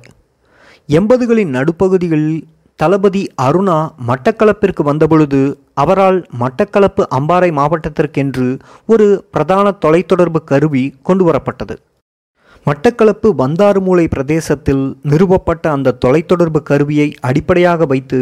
[0.89, 2.41] எண்பதுகளின் நடுப்பகுதிகளில்
[2.77, 5.41] தளபதி அருணா மட்டக்களப்பிற்கு வந்தபொழுது
[5.75, 8.47] அவரால் மட்டக்களப்பு அம்பாறை மாவட்டத்திற்கென்று
[8.87, 11.77] ஒரு பிரதான தொலைத்தொடர்பு கருவி கொண்டு வரப்பட்டது
[12.67, 18.21] மட்டக்களப்பு வந்தாறுமூலை பிரதேசத்தில் நிறுவப்பட்ட அந்த தொலைத்தொடர்பு கருவியை அடிப்படையாக வைத்து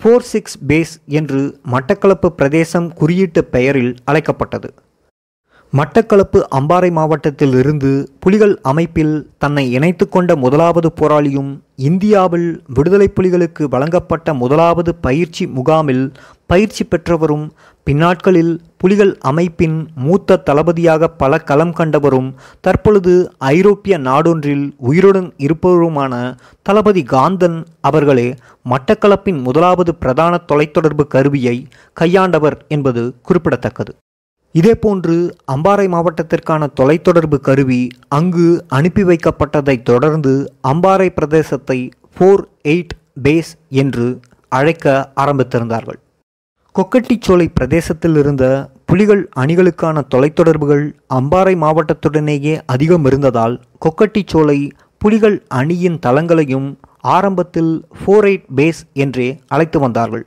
[0.00, 1.40] ஃபோர் சிக்ஸ் பேஸ் என்று
[1.72, 4.74] மட்டக்களப்பு பிரதேசம் குறியீட்டு பெயரில் அழைக்கப்பட்டது.
[5.72, 7.90] மட்டக்களப்பு அம்பாறை மாவட்டத்தில் இருந்து
[8.20, 16.12] புலிகள் அமைப்பில் தன்னை இணைத்து கொண்ட முதலாவது போராளியும் இந்தியாவில் விடுதலை புலிகளுக்கு வழங்கப்பட்ட முதலாவது பயிற்சி முகாமில்
[16.50, 17.46] பயிற்சி பெற்றவரும்
[17.86, 22.28] பின்னாட்களில் புலிகள் அமைப்பின் மூத்த தளபதியாக பல களம் கண்டவரும்
[22.66, 23.14] தற்பொழுது
[23.54, 26.14] ஐரோப்பிய நாடொன்றில் உயிருடன் இருப்பவருமான
[26.68, 28.28] தளபதி காந்தன் அவர்களே
[28.72, 31.56] மட்டக்களப்பின் முதலாவது பிரதான தொலைத்தொடர்பு கருவியை
[32.00, 33.94] கையாண்டவர் என்பது குறிப்பிடத்தக்கது.
[34.54, 35.16] இதேபோன்று
[35.54, 37.82] அம்பாறை மாவட்டத்திற்கான தொலைத்தொடர்பு கருவி
[38.18, 38.48] அங்கு
[38.78, 40.34] அனுப்பி வைக்கப்பட்டதைத் தொடர்ந்து
[40.68, 41.78] அம்பாறை பிரதேசத்தை
[42.14, 42.94] ஃபோர் எயிட்
[43.24, 44.06] பேஸ் என்று
[44.52, 44.86] அழைக்க
[45.16, 46.00] ஆரம்பித்திருந்தார்கள்.
[46.74, 48.44] கொக்கட்டிச்சோலை பிரதேசத்தில் இருந்த
[48.84, 53.54] புலிகள் அணிகளுக்கான தொலைத்தொடர்புகள் அம்பாறை மாவட்டத்துடனேயே அதிகம் இருந்ததால்
[53.84, 54.56] கொக்கட்டிச்சோலை
[54.98, 56.68] புலிகள் அணியின் தளங்களையும்
[57.14, 60.24] ஆரம்பத்தில் ஃபோரைட் பேஸ் என்றே அழைத்து வந்தார்கள்.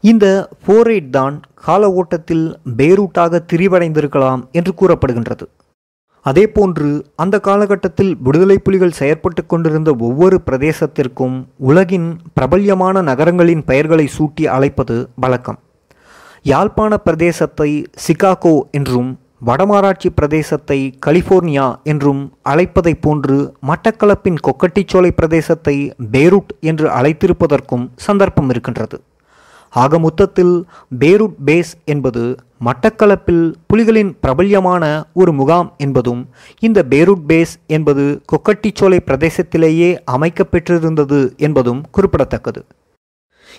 [0.00, 0.26] இந்த
[0.62, 1.36] ஃபோரைட் தான்
[1.66, 5.46] கால ஓட்டத்தில் பேரூட்டாக திரிவடைந்திருக்கலாம் என்று கூறப்படுகின்றது.
[6.28, 14.96] அதேபோன்று அந்த காலகட்டத்தில் விடுதலை புலிகள் செயற்பட்டு கொண்டிருந்த ஒவ்வொரு பிரதேசத்திற்கும் உலகின் பிரபல்யமான நகரங்களின் பெயர்களை சூட்டி அழைப்பது
[15.16, 15.58] வழக்கம்.
[16.42, 17.70] யாழ்ப்பாண பிரதேசத்தை
[18.06, 19.10] சிகாகோ என்றும்
[19.46, 25.76] வடமாராட்சி பிரதேசத்தை கலிபோர்னியா என்றும் அழைப்பதைப் போன்று மட்டக்களப்பின் கொக்கட்டிச்சோலை பிரதேசத்தை
[26.12, 28.98] பேரூட் என்று அழைத்திருப்பதற்கும் சந்தர்ப்பம் இருக்கின்றது.
[29.70, 30.66] ஆக மொத்தத்தில்
[30.98, 39.98] பேரூட் பேஸ் என்பது மட்டக்களப்பில் புலிகளின் பிரபல்யமான ஒரு முகாம் என்பதும் இந்த பேரூட் பேஸ் என்பது கொக்கட்டிச்சோலை பிரதேசத்திலேயே
[40.06, 42.64] அமைக்கப்பெற்றிருந்தது என்பதும் குறிப்பிடத்தக்கது.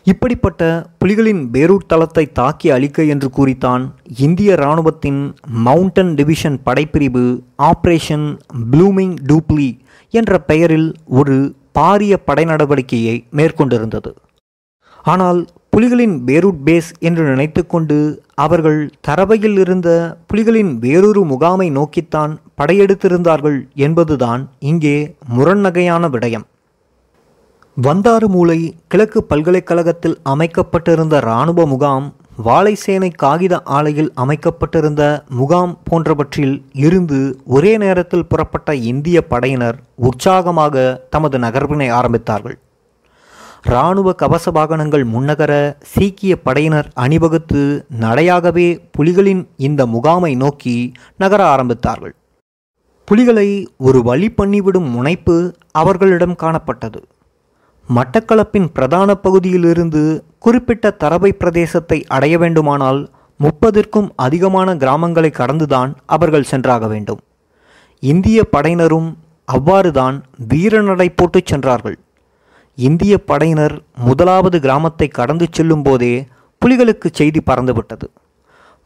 [0.03, 5.33] இப்படிப்பட்ட புலிகளின் பேரூட் தளத்தை தாக்கி அழிக்க என்று கூறித்தான் இந்திய இராணுவத்தின்
[5.65, 8.37] மவுண்டன் டிவிஷன் படைப்பிரிவு ஆப்ரேஷன்
[8.71, 9.79] ப்ளூமிங் டூப்ளி
[10.09, 14.13] என்ற பெயரில் ஒரு பாரிய படை நடவடிக்கையை மேற்கொண்டிருந்தது.
[15.03, 17.97] ஆனால் புலிகளின் பேரூட் பேஸ் என்று நினைத்துக்கொண்டு
[18.35, 19.89] அவர்கள் தரவையில் இருந்த
[20.29, 26.45] புலிகளின் வேறொரு முகாமை நோக்கித்தான் படையெடுத்திருந்தார்கள் என்பதுதான் இங்கே முரண்நகையான விடயம்.
[27.77, 32.07] வந்தாறு மூலை கிழக்கு பல்கலைக்கழகத்தில் அமைக்கப்பட்டிருந்த இராணுவ முகாம்
[32.45, 35.03] வாழைசேனை காகித ஆலையில் அமைக்கப்பட்டிருந்த
[35.39, 36.55] முகாம் போன்றவற்றில்
[36.85, 42.57] இருந்து ஒரே நேரத்தில் புறப்பட்ட இந்திய படையினர் உற்சாகமாக தமது நகர்வினை ஆரம்பித்தார்கள்.
[43.69, 52.13] இராணுவ கவச வாகனங்கள் முன்னகர சீக்கிய படையினர் அணிவகுத்து நடையாகவே புலிகளின் இந்த முகாமை நோக்கி நகர ஆரம்பித்தார்கள்.
[53.05, 57.01] புலிகளை ஒரு வழி பண்ணிவிடும் முனைப்பு அவர்களிடம் காணப்பட்டது.
[57.95, 67.21] மட்டக்களப்பின் பிரதான பகுதியிலிருந்து குறிப்பிட்ட தரவை பிரதேசத்தை அடைய வேண்டுமானால் முப்பதிற்கும் அதிகமான கிராமங்களை கடந்துதான் அவர்கள் சென்றாக வேண்டும்.
[67.99, 69.13] இந்திய படையினரும்
[69.51, 70.17] அவ்வாறுதான்
[70.49, 71.97] வீரநடை போட்டுச் சென்றார்கள்.
[72.85, 73.75] இந்திய படையினர்
[74.07, 76.27] முதலாவது கிராமத்தை கடந்து செல்லும் போதே
[76.61, 78.07] புலிகளுக்கு செய்தி பறந்துவிட்டது.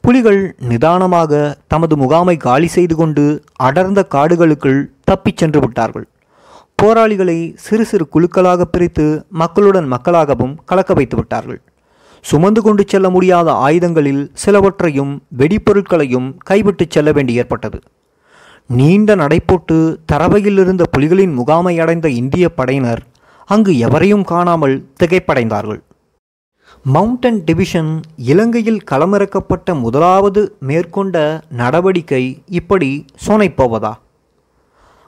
[0.02, 6.08] புலிகள் நிதானமாக தமது முகாமை காலி செய்து கொண்டு அடர்ந்த காடுகளுக்குள் தப்பிச் சென்று விட்டார்கள்.
[6.76, 11.62] போராளிகளை சிறு சிறு குழுக்களாக பிரித்து மக்களுடன் மக்களாகவும் கலக்க வைத்து விட்டார்கள்.
[12.22, 17.80] சுமந்து கொண்டு செல்ல முடியாத ஆயுதங்களில் சிலவற்றையும் வெடிப்பொருட்களையும் கைவிட்டு செல்ல வேண்டி ஏற்பட்டது.
[18.68, 19.78] நீண்ட நடைபோட்டு
[20.12, 23.02] தரவையில் இருந்த புலிகளின் முகாமை அடைந்த இந்திய படையினர்
[23.52, 25.80] அங்கு எவரையும் காணாமல் திகைப்படைந்தார்கள்.
[26.86, 27.90] மவுண்டன் டிவிஷன்
[28.32, 31.16] இலங்கையில் களமிறக்கப்பட்ட முதலாவது மேற்கொண்ட
[31.50, 32.22] நடவடிக்கை
[32.60, 32.90] இப்படி
[33.26, 33.94] சோனைப்போவதா?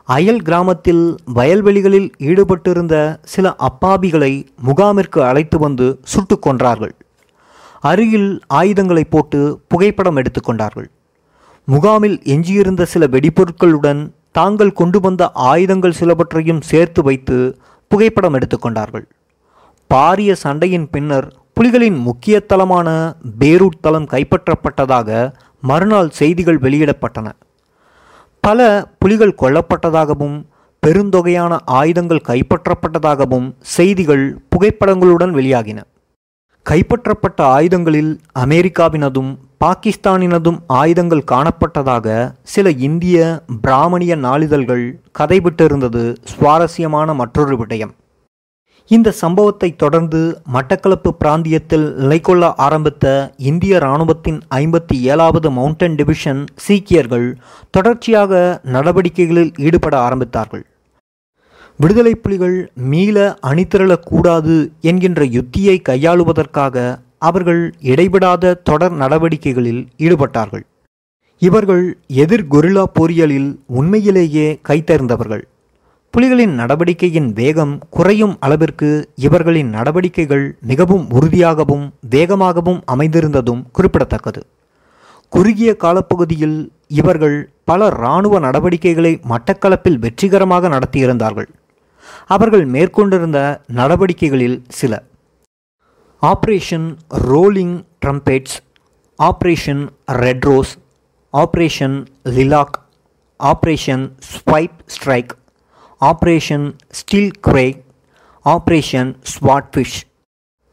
[0.08, 1.04] அயல் கிராமத்தில்
[1.36, 4.34] வயல்வெளிகளில் ஈடுபட்டிருந்த சில அப்பாவிகளை
[4.68, 6.94] முகாமிற்கு அழைத்து வந்து சுட்டு கொன்றார்கள்.
[7.82, 10.90] அருகில் ஆயுதங்களை போட்டு புகைப்படம் எடுத்துக்கொண்டார்கள்
[11.68, 17.38] முகாமில் எஞ்சியிருந்த சில வெடிப்பொருட்களுடன் தாங்கள் கொண்டு வந்த ஆயுதங்கள் சிலவற்றையும் சேர்த்து வைத்து
[17.94, 19.06] புகைப்படம் எடுத்துக்கொண்டார்கள்.
[19.94, 21.28] பாரிய சண்டையின் பின்னர்
[21.58, 22.90] புலிகளின் முக்கிய தளமான
[23.40, 25.10] பேரூட் தளம் கைப்பற்றப்பட்டதாக
[25.72, 27.28] மறுநாள் செய்திகள் வெளியிடப்பட்டன.
[28.44, 28.60] பல
[29.02, 30.38] புலிகள் கொல்லப்பட்டதாகவும்
[30.84, 35.80] பெருந்தொகையான ஆயுதங்கள் கைப்பற்றப்பட்டதாகவும் செய்திகள் புகைப்படங்களுடன் வெளியாகின.
[36.70, 38.12] கைப்பற்றப்பட்ட ஆயுதங்களில்
[38.46, 39.32] அமெரிக்காவினதும்
[39.64, 42.08] பாகிஸ்தானினதும் ஆயுதங்கள் காணப்பட்டதாக
[42.54, 43.18] சில இந்திய
[43.62, 44.86] பிராமணிய நாளிதழ்கள்
[45.20, 47.94] கதைவிட்டிருந்தது சுவாரஸ்யமான மற்றொரு விடயம்.
[48.92, 50.22] இந்த சம்பவத்தை தொடர்ந்து
[50.54, 53.06] மட்டக்களப்பு பிராந்தியத்தில் நிலைகொள்ள ஆரம்பித்த
[53.52, 57.28] இந்திய இராணுவத்தின் ஐம்பத்தி ஏழாவது மவுண்டன் டிவிஷன் சீக்கியர்கள்
[57.70, 60.66] தொடர்ச்சியாக நடவடிக்கைகளில் ஈடுபட ஆரம்பித்தார்கள்.
[61.80, 62.58] விடுதலை புலிகள்
[62.92, 66.78] மீள அணிதிரளக்கூடாது என்கின்ற யுத்தியை கையாளுவதற்காக
[67.28, 70.66] அவர்கள் இடைவிடாத தொடர் நடவடிக்கைகளில் ஈடுபட்டார்கள்.
[71.42, 71.86] இவர்கள்
[72.24, 73.50] எதிர் கொரில்லா போரியலில்
[73.80, 75.44] உண்மையிலேயே கைத்தேர்ந்தவர்கள்
[76.14, 78.90] புலிகளின் நடவடிக்கையின் வேகம் குறையும் அளவிற்கு
[79.26, 84.42] இவர்களின் நடவடிக்கைகள் மிகவும் உறுதியாகவும் வேகமாகவும் அமைந்திருந்ததும் குறிப்பிடத்தக்கது.
[85.34, 86.58] குறுகிய காலப்பகுதியில்
[87.00, 87.38] இவர்கள்
[87.70, 91.50] பல இராணுவ நடவடிக்கைகளை மட்டக்களப்பில் வெற்றிகரமாக நடத்தியிருந்தார்கள்.
[92.36, 93.40] அவர்கள் மேற்கொண்டிருந்த
[93.80, 94.94] நடவடிக்கைகளில் சில.
[96.24, 96.88] Operation
[97.24, 98.56] rolling trumpets
[99.20, 99.82] operation
[100.20, 100.72] red rose
[101.34, 101.96] operation
[102.36, 102.78] lilac
[103.40, 105.34] operation swipe strike
[106.02, 107.66] operation steel grey
[108.46, 109.98] operation swordfish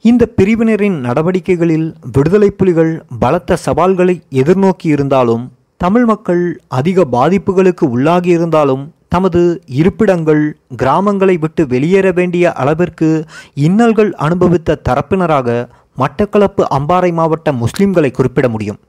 [0.04, 5.44] இந்த பிரிவினரின் நடவடிக்கைகளில் விடுதலை புலிகள் பலத்த சவால்களை எதிர்நோக்கி இருந்தாலும்
[5.80, 6.42] தமிழ் மக்கள்
[6.72, 9.40] அதிக பாதிப்புகளுக்கு உள்ளாகி இருந்தாலும் தமது
[9.80, 10.42] இருப்பிடங்கள்
[10.82, 13.08] கிராமங்களை விட்டு வெளியேற வேண்டிய அளவிற்கு
[13.66, 15.48] இன்னல்கள் அனுபவித்த தரப்பினராக
[15.98, 18.80] மட்டக்களப்பு அம்பாறை மாவட்ட முஸ்லிம்களை குறிப்பிட முடியும்.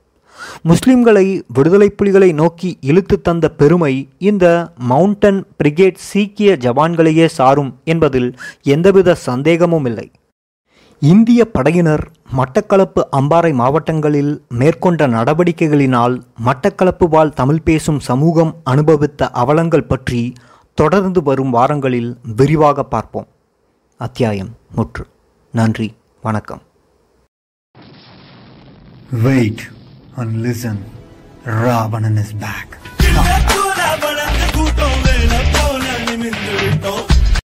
[0.70, 1.24] முஸ்லிம்களை
[1.56, 3.92] விடுதலை புலிகளை நோக்கி இழுத்து தந்த பெருமை
[4.30, 4.46] இந்த
[4.90, 8.30] மவுண்டன் பிரிகேட் சீக்கிய ஜவான்களையே சாரும் என்பதில்
[8.74, 10.06] எந்தவித சந்தேகமும் இல்லை.
[11.10, 12.02] இந்திய படையினர்
[12.38, 20.32] மட்டக்களப்பு அம்பாறை மாவட்டங்களில் மேற்கொண்ட நடவடிக்கைகளினால் மட்டக்களப்பு வாழ் தமிழ் பேசும் சமூகம் அனுபவித்த அவலங்கள் பற்றி
[20.74, 23.26] தொடர்ந்து வரும் வாரங்களில் விரிவாக பார்ப்போம்.
[23.96, 25.06] அத்தியாயம் முற்று
[25.52, 25.88] நன்றி.
[26.22, 26.62] வணக்கம்.
[29.10, 29.64] Wait
[30.16, 30.82] and listen
[31.44, 32.76] Ravanan is back